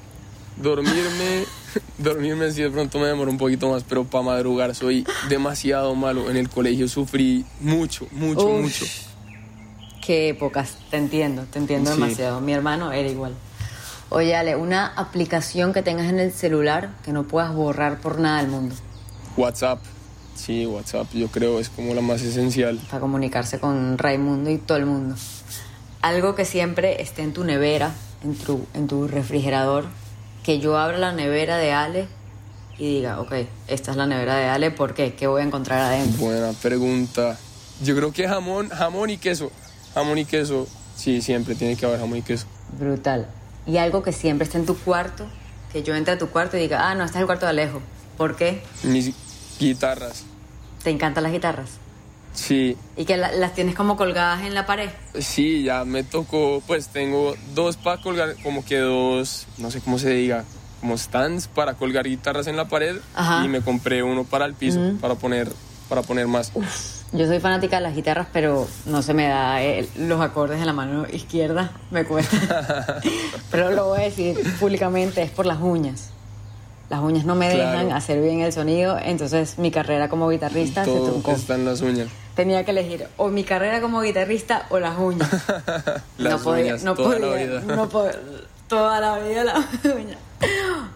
Dormirme, 0.56 1.44
dormirme 1.98 2.50
si 2.52 2.62
de 2.62 2.70
pronto 2.70 2.98
me 2.98 3.06
demoro 3.06 3.30
un 3.30 3.38
poquito 3.38 3.70
más, 3.70 3.84
pero 3.84 4.04
para 4.04 4.24
madrugar 4.24 4.74
soy 4.74 5.06
demasiado 5.28 5.94
malo. 5.94 6.30
En 6.30 6.36
el 6.36 6.48
colegio 6.48 6.88
sufrí 6.88 7.44
mucho, 7.60 8.06
mucho, 8.12 8.46
Uf. 8.46 8.60
mucho. 8.60 8.84
Qué 10.04 10.30
épocas, 10.30 10.76
te 10.90 10.96
entiendo, 10.96 11.44
te 11.50 11.58
entiendo 11.58 11.90
Sí. 11.94 12.00
demasiado. 12.00 12.40
Mi 12.40 12.52
hermano 12.52 12.92
era 12.92 13.08
igual. 13.08 13.34
Oye, 14.10 14.34
Ale, 14.36 14.56
una 14.56 14.88
aplicación 14.88 15.72
que 15.72 15.82
tengas 15.82 16.10
en 16.10 16.18
el 16.18 16.32
celular 16.32 16.90
que 17.04 17.12
no 17.12 17.22
puedas 17.22 17.54
borrar 17.54 17.98
por 17.98 18.18
nada 18.18 18.42
del 18.42 18.50
mundo 18.50 18.74
WhatsApp, 19.38 19.78
sí, 20.34 20.66
WhatsApp 20.66 21.06
yo 21.14 21.28
creo 21.28 21.58
es 21.58 21.70
como 21.70 21.94
la 21.94 22.02
más 22.02 22.20
esencial. 22.20 22.78
para 22.90 23.00
comunicarse 23.00 23.58
con 23.58 23.96
Raimundo 23.96 24.50
y 24.50 24.58
todo 24.58 24.76
el 24.76 24.84
mundo. 24.84 25.14
Algo 26.02 26.34
que 26.34 26.44
siempre 26.44 27.00
esté 27.00 27.22
en 27.22 27.32
tu 27.32 27.42
nevera, 27.44 27.94
en 28.22 28.34
tu, 28.34 28.66
en 28.74 28.88
tu 28.88 29.08
refrigerador, 29.08 29.86
que 30.42 30.58
yo 30.58 30.76
abra 30.78 30.98
la 30.98 31.12
nevera 31.12 31.56
de 31.56 31.72
Ale 31.72 32.08
y 32.78 32.96
diga, 32.96 33.20
ok, 33.20 33.32
esta 33.68 33.90
es 33.90 33.96
la 33.96 34.06
nevera 34.06 34.36
de 34.36 34.46
Ale, 34.46 34.70
¿por 34.70 34.94
qué? 34.94 35.14
¿Qué 35.14 35.26
voy 35.26 35.42
a 35.42 35.44
encontrar 35.44 35.80
adentro? 35.80 36.24
Buena 36.26 36.52
pregunta. 36.52 37.38
Yo 37.82 37.94
creo 37.96 38.12
que 38.12 38.28
jamón, 38.28 38.68
jamón 38.68 39.10
y 39.10 39.18
queso. 39.18 39.50
Jamón 39.94 40.18
y 40.18 40.24
queso, 40.24 40.66
sí, 40.96 41.20
siempre 41.22 41.54
tiene 41.54 41.76
que 41.76 41.86
haber 41.86 42.00
jamón 42.00 42.18
y 42.18 42.22
queso. 42.22 42.46
Brutal. 42.78 43.28
Y 43.66 43.76
algo 43.76 44.02
que 44.02 44.12
siempre 44.12 44.44
esté 44.44 44.58
en 44.58 44.66
tu 44.66 44.76
cuarto, 44.76 45.26
que 45.72 45.82
yo 45.82 45.94
entre 45.94 46.14
a 46.14 46.18
tu 46.18 46.28
cuarto 46.28 46.56
y 46.56 46.60
diga, 46.60 46.90
ah, 46.90 46.94
no, 46.94 47.04
este 47.04 47.18
es 47.18 47.20
el 47.20 47.26
cuarto 47.26 47.46
de 47.46 47.50
Alejo. 47.50 47.80
¿Por 48.16 48.36
qué? 48.36 48.62
Mis 48.82 49.12
guitarras, 49.58 50.24
¿Te 50.82 50.90
encantan 50.90 51.22
las 51.22 51.32
guitarras? 51.32 51.70
Sí, 52.34 52.76
y 52.96 53.04
que 53.04 53.16
la- 53.18 53.30
las 53.32 53.54
tienes 53.54 53.74
como 53.74 53.96
colgadas 53.96 54.42
en 54.42 54.54
la 54.54 54.64
pared. 54.66 54.88
sí, 55.18 55.62
ya 55.64 55.84
me 55.84 56.02
tocó, 56.02 56.62
pues 56.66 56.88
tengo 56.88 57.34
dos 57.54 57.76
para 57.76 58.00
colgar, 58.00 58.36
como 58.42 58.64
que 58.64 58.78
dos, 58.78 59.46
no 59.58 59.70
sé 59.70 59.80
cómo 59.80 59.98
se 59.98 60.10
diga, 60.10 60.44
como 60.80 60.96
stands 60.96 61.46
para 61.46 61.74
colgar 61.74 62.06
guitarras 62.08 62.46
en 62.46 62.56
la 62.56 62.68
pared 62.68 62.96
Ajá. 63.14 63.44
y 63.44 63.48
me 63.48 63.60
compré 63.60 64.02
uno 64.02 64.24
para 64.24 64.46
el 64.46 64.54
piso, 64.54 64.80
para 65.00 65.14
poner 65.14 65.48
para 65.88 66.00
poner 66.00 66.26
más. 66.26 66.50
Yo 67.12 67.26
soy 67.26 67.38
fanática 67.38 67.76
de 67.76 67.82
las 67.82 67.94
guitarras, 67.94 68.26
pero 68.32 68.66
no 68.86 69.02
se 69.02 69.12
me 69.12 69.28
da 69.28 69.60
el- 69.60 69.86
los 69.98 70.22
acordes 70.22 70.58
de 70.58 70.64
la 70.64 70.72
mano 70.72 71.04
izquierda, 71.12 71.70
me 71.90 72.04
cuesta. 72.06 72.98
pero 73.50 73.70
lo 73.72 73.88
voy 73.88 74.00
a 74.00 74.04
decir 74.04 74.38
públicamente, 74.58 75.20
es 75.22 75.30
por 75.30 75.44
las 75.44 75.60
uñas. 75.60 76.08
Las 76.88 77.00
uñas 77.02 77.26
no 77.26 77.34
me 77.34 77.50
Claro. 77.52 77.70
dejan 77.78 77.92
hacer 77.92 78.22
bien 78.22 78.40
el 78.40 78.54
sonido, 78.54 78.98
entonces 78.98 79.58
mi 79.58 79.70
carrera 79.70 80.08
como 80.08 80.30
guitarrista 80.30 80.84
se 80.84 80.90
Todo 80.90 81.10
truncó. 81.10 81.32
está 81.32 81.56
en 81.56 81.66
las 81.66 81.82
uñas. 81.82 82.08
Tenía 82.34 82.64
que 82.64 82.70
elegir 82.70 83.06
o 83.16 83.28
mi 83.28 83.44
carrera 83.44 83.80
como 83.80 84.00
guitarrista 84.00 84.66
o 84.70 84.78
las 84.78 84.98
uñas. 84.98 85.28
Las 86.18 86.32
no 86.32 86.38
podía, 86.44 86.64
uñas, 86.64 86.84
no 86.84 86.94
toda 86.94 87.18
la 87.18 87.26
podía, 87.28 87.46
vida. 87.46 87.60
no 87.76 87.88
podía, 87.88 88.12
toda 88.68 89.00
la 89.00 89.18
vida 89.18 89.44
la 89.44 89.54
uña. 89.84 90.16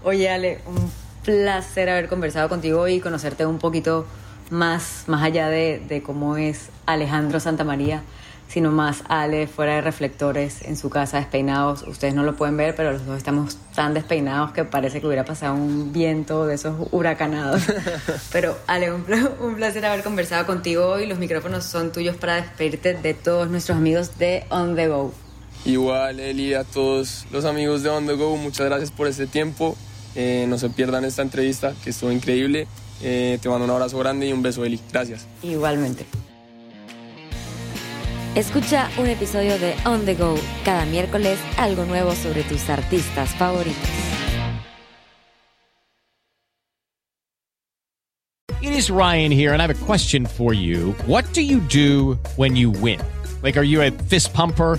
Oye, 0.03 0.31
Ale, 0.31 0.61
un 0.67 0.91
placer 1.25 1.91
haber 1.91 2.09
conversado 2.09 2.49
contigo 2.49 2.89
y 2.89 3.01
conocerte 3.01 3.45
un 3.45 3.59
poquito 3.59 4.07
más, 4.51 5.05
más 5.09 5.23
allá 5.23 5.49
de, 5.49 5.83
de 5.87 6.03
cómo 6.03 6.37
es 6.37 6.71
Alejandro 6.87 7.41
Santamaría, 7.41 8.03
sino 8.49 8.71
más 8.71 9.03
Ale 9.09 9.47
fuera 9.47 9.75
de 9.75 9.81
reflectores 9.81 10.63
en 10.63 10.77
su 10.77 10.89
casa 10.91 11.19
despeinados. 11.19 11.83
Ustedes 11.83 12.15
no 12.15 12.23
lo 12.23 12.37
pueden 12.37 12.57
ver, 12.57 12.75
pero 12.75 12.93
los 12.93 13.05
dos 13.05 13.19
estamos 13.19 13.57
tan 13.75 13.95
despeinados 13.95 14.53
que 14.53 14.65
parece 14.65 15.01
que 15.01 15.07
hubiera 15.07 15.25
pasado 15.25 15.55
un 15.55 15.93
viento 15.93 16.47
de 16.47 16.55
esos 16.55 16.89
huracanados. 16.93 17.63
Pero 18.33 18.57
Ale, 18.67 18.93
un, 18.93 19.05
un 19.41 19.55
placer 19.57 19.85
haber 19.85 20.03
conversado 20.03 20.47
contigo 20.47 20.87
hoy. 20.87 21.07
Los 21.07 21.19
micrófonos 21.19 21.65
son 21.65 21.93
tuyos 21.93 22.17
para 22.17 22.37
despedirte 22.37 22.95
de 22.95 23.15
todos 23.15 23.49
nuestros 23.49 23.77
amigos 23.77 24.19
de 24.19 24.45
On 24.51 24.75
The 24.77 24.89
Go. 24.89 25.13
Igual, 25.65 26.21
Eli, 26.21 26.55
a 26.55 26.65
todos 26.65 27.27
los 27.33 27.45
amigos 27.45 27.83
de 27.83 27.91
On 27.91 28.07
The 28.07 28.15
Go, 28.15 28.37
muchas 28.37 28.67
gracias 28.67 28.91
por 28.91 29.09
este 29.09 29.27
tiempo. 29.27 29.77
Eh, 30.15 30.47
no 30.49 30.59
se 30.59 30.71
pierdan 30.71 31.05
esta 31.05 31.23
entrevista, 31.23 31.75
que 31.83 31.91
estuvo 31.91 32.11
increíble. 32.13 32.69
Eh, 33.03 33.39
te 33.43 33.49
mando 33.49 33.65
un 33.65 33.71
abrazo 33.71 33.99
grande 33.99 34.27
y 34.29 34.33
un 34.33 34.43
beso, 34.43 34.65
Eli. 34.65 34.81
Gracias. 34.91 35.27
Igualmente. 35.43 36.07
Escucha 38.37 38.91
un 38.99 39.07
episodio 39.07 39.59
de 39.59 39.75
On 39.87 40.05
The 40.05 40.15
Go 40.15 40.39
cada 40.63 40.85
miércoles, 40.85 41.39
algo 41.57 41.87
nuevo 41.87 42.15
sobre 42.15 42.43
tus 42.43 42.69
artistas 42.69 43.31
favoritos. 43.31 43.89
It 48.61 48.75
is 48.75 48.91
Ryan 48.91 49.33
here, 49.33 49.55
and 49.55 49.63
I 49.63 49.67
have 49.67 49.71
a 49.71 49.87
question 49.87 50.27
for 50.27 50.53
you. 50.53 50.93
What 51.07 51.25
do 51.33 51.41
you 51.41 51.61
do 51.61 52.19
when 52.37 52.57
you 52.57 52.71
win? 52.71 53.01
Like, 53.43 53.57
are 53.57 53.65
you 53.65 53.81
a 53.81 53.91
fist 53.91 54.35
pumper? 54.35 54.79